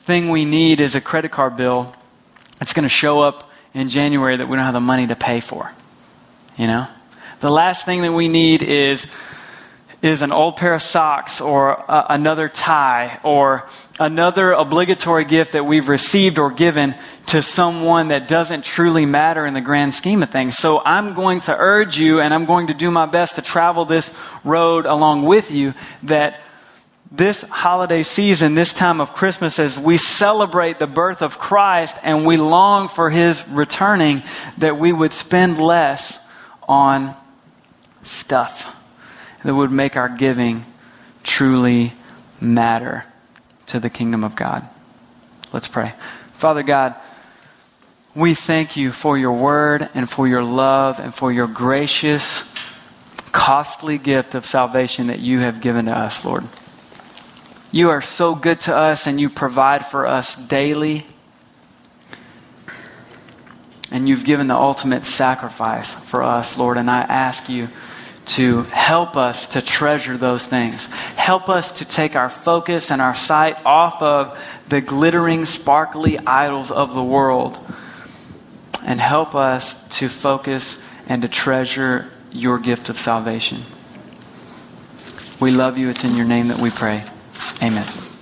thing 0.04 0.30
we 0.30 0.44
need 0.44 0.82
is 0.82 0.96
a 0.96 1.02
credit 1.02 1.32
card 1.32 1.56
bill 1.56 1.96
that's 2.60 2.74
going 2.74 2.84
to 2.84 2.90
show 2.90 3.22
up 3.22 3.50
in 3.74 3.88
January 3.88 4.36
that 4.36 4.48
we 4.48 4.58
don't 4.58 4.66
have 4.66 4.74
the 4.74 4.82
money 4.82 5.08
to 5.08 5.16
pay 5.16 5.40
for. 5.40 5.72
You 6.58 6.68
know? 6.68 6.88
The 7.40 7.50
last 7.50 7.86
thing 7.86 8.02
that 8.02 8.12
we 8.12 8.28
need 8.28 8.64
is, 8.64 9.08
is 10.02 10.22
an 10.22 10.34
old 10.34 10.58
pair 10.58 10.74
of 10.74 10.82
socks 10.82 11.40
or 11.40 11.86
another 11.88 12.50
tie 12.50 13.22
or 13.24 13.70
another 13.98 14.52
obligatory 14.52 15.24
gift 15.24 15.54
that 15.54 15.66
we've 15.66 15.88
received 15.88 16.38
or 16.38 16.52
given 16.52 16.96
to 17.28 17.42
someone 17.42 18.10
that 18.10 18.28
doesn't 18.28 18.66
truly 18.66 19.06
matter 19.06 19.46
in 19.46 19.54
the 19.54 19.62
grand 19.62 19.94
scheme 19.94 20.22
of 20.22 20.30
things. 20.30 20.58
So 20.58 20.82
I'm 20.84 21.14
going 21.14 21.40
to 21.42 21.56
urge 21.58 21.98
you 21.98 22.20
and 22.20 22.34
I'm 22.34 22.44
going 22.44 22.68
to 22.68 22.74
do 22.74 22.92
my 22.92 23.06
best 23.06 23.36
to 23.36 23.42
travel 23.42 23.86
this 23.86 24.14
road 24.44 24.86
along 24.86 25.24
with 25.24 25.50
you 25.50 25.74
that 26.04 26.43
this 27.14 27.44
holiday 27.44 28.02
season, 28.02 28.56
this 28.56 28.74
time 28.74 29.00
of 29.00 29.14
Christmas, 29.14 29.60
as 29.60 29.78
we 29.78 29.98
celebrate 29.98 30.80
the 30.80 30.88
birth 30.88 31.22
of 31.22 31.38
Christ 31.38 31.96
and 32.02 32.26
we 32.26 32.38
long 32.38 32.88
for 32.88 33.12
his 33.12 33.48
returning, 33.48 34.24
that 34.58 34.80
we 34.80 34.92
would 34.92 35.14
spend 35.14 35.60
less 35.60 36.18
on 36.68 37.16
stuff 38.02 38.76
that 39.44 39.54
would 39.54 39.72
make 39.72 39.96
our 39.96 40.10
giving 40.10 40.66
truly 41.22 41.94
matter 42.42 43.06
to 43.68 43.80
the 43.80 43.92
kingdom 43.92 44.24
of 44.24 44.36
God. 44.36 44.68
Let's 45.54 45.68
pray. 45.68 45.94
Father 46.32 46.64
God, 46.64 46.96
we 48.16 48.34
thank 48.34 48.76
you 48.76 48.92
for 48.92 49.20
your 49.20 49.34
word 49.34 49.88
and 49.94 50.10
for 50.10 50.28
your 50.28 50.44
love 50.44 51.00
and 51.00 51.14
for 51.14 51.32
your 51.32 51.48
gracious, 51.48 52.52
costly 53.32 54.00
gift 54.00 54.34
of 54.34 54.48
salvation 54.48 55.08
that 55.08 55.20
you 55.20 55.40
have 55.40 55.62
given 55.62 55.86
to 55.86 55.96
us, 55.96 56.26
Lord. 56.26 56.44
You 57.74 57.90
are 57.90 58.04
so 58.04 58.36
good 58.36 58.60
to 58.62 58.76
us 58.76 59.08
and 59.08 59.20
you 59.20 59.32
provide 59.32 59.84
for 59.84 60.06
us 60.06 60.36
daily 60.36 61.08
and 63.90 64.08
you've 64.08 64.26
given 64.26 64.46
the 64.48 64.56
ultimate 64.56 65.06
sacrifice 65.06 65.92
for 65.92 66.22
us, 66.22 66.56
Lord. 66.56 66.78
And 66.78 66.88
I 66.88 67.02
ask 67.02 67.50
you 67.50 67.70
to 68.26 68.62
help 68.66 69.18
us 69.18 69.48
to 69.48 69.62
treasure 69.62 70.18
those 70.18 70.46
things. 70.46 70.86
Help 71.16 71.50
us 71.50 71.72
to 71.72 71.86
take 71.86 72.16
our 72.16 72.30
focus 72.30 72.92
and 72.92 73.02
our 73.02 73.16
sight 73.16 73.60
off 73.66 74.04
of 74.04 74.40
the 74.70 74.80
glittering, 74.80 75.46
sparkly 75.46 76.20
idols 76.20 76.70
of 76.70 76.94
the 76.94 77.04
world 77.04 77.58
and 78.84 79.02
help 79.02 79.34
us 79.34 79.74
to 79.98 80.10
focus 80.10 80.80
and 81.08 81.24
to 81.24 81.28
treasure 81.28 82.12
your 82.32 82.60
gift 82.60 82.90
of 82.90 83.00
salvation. 83.00 83.64
We 85.42 85.50
love 85.50 85.80
you. 85.80 85.90
It's 85.90 86.04
in 86.04 86.16
your 86.16 86.28
name 86.28 86.50
that 86.50 86.60
we 86.60 86.70
pray. 86.70 87.04
Amen. 87.62 88.13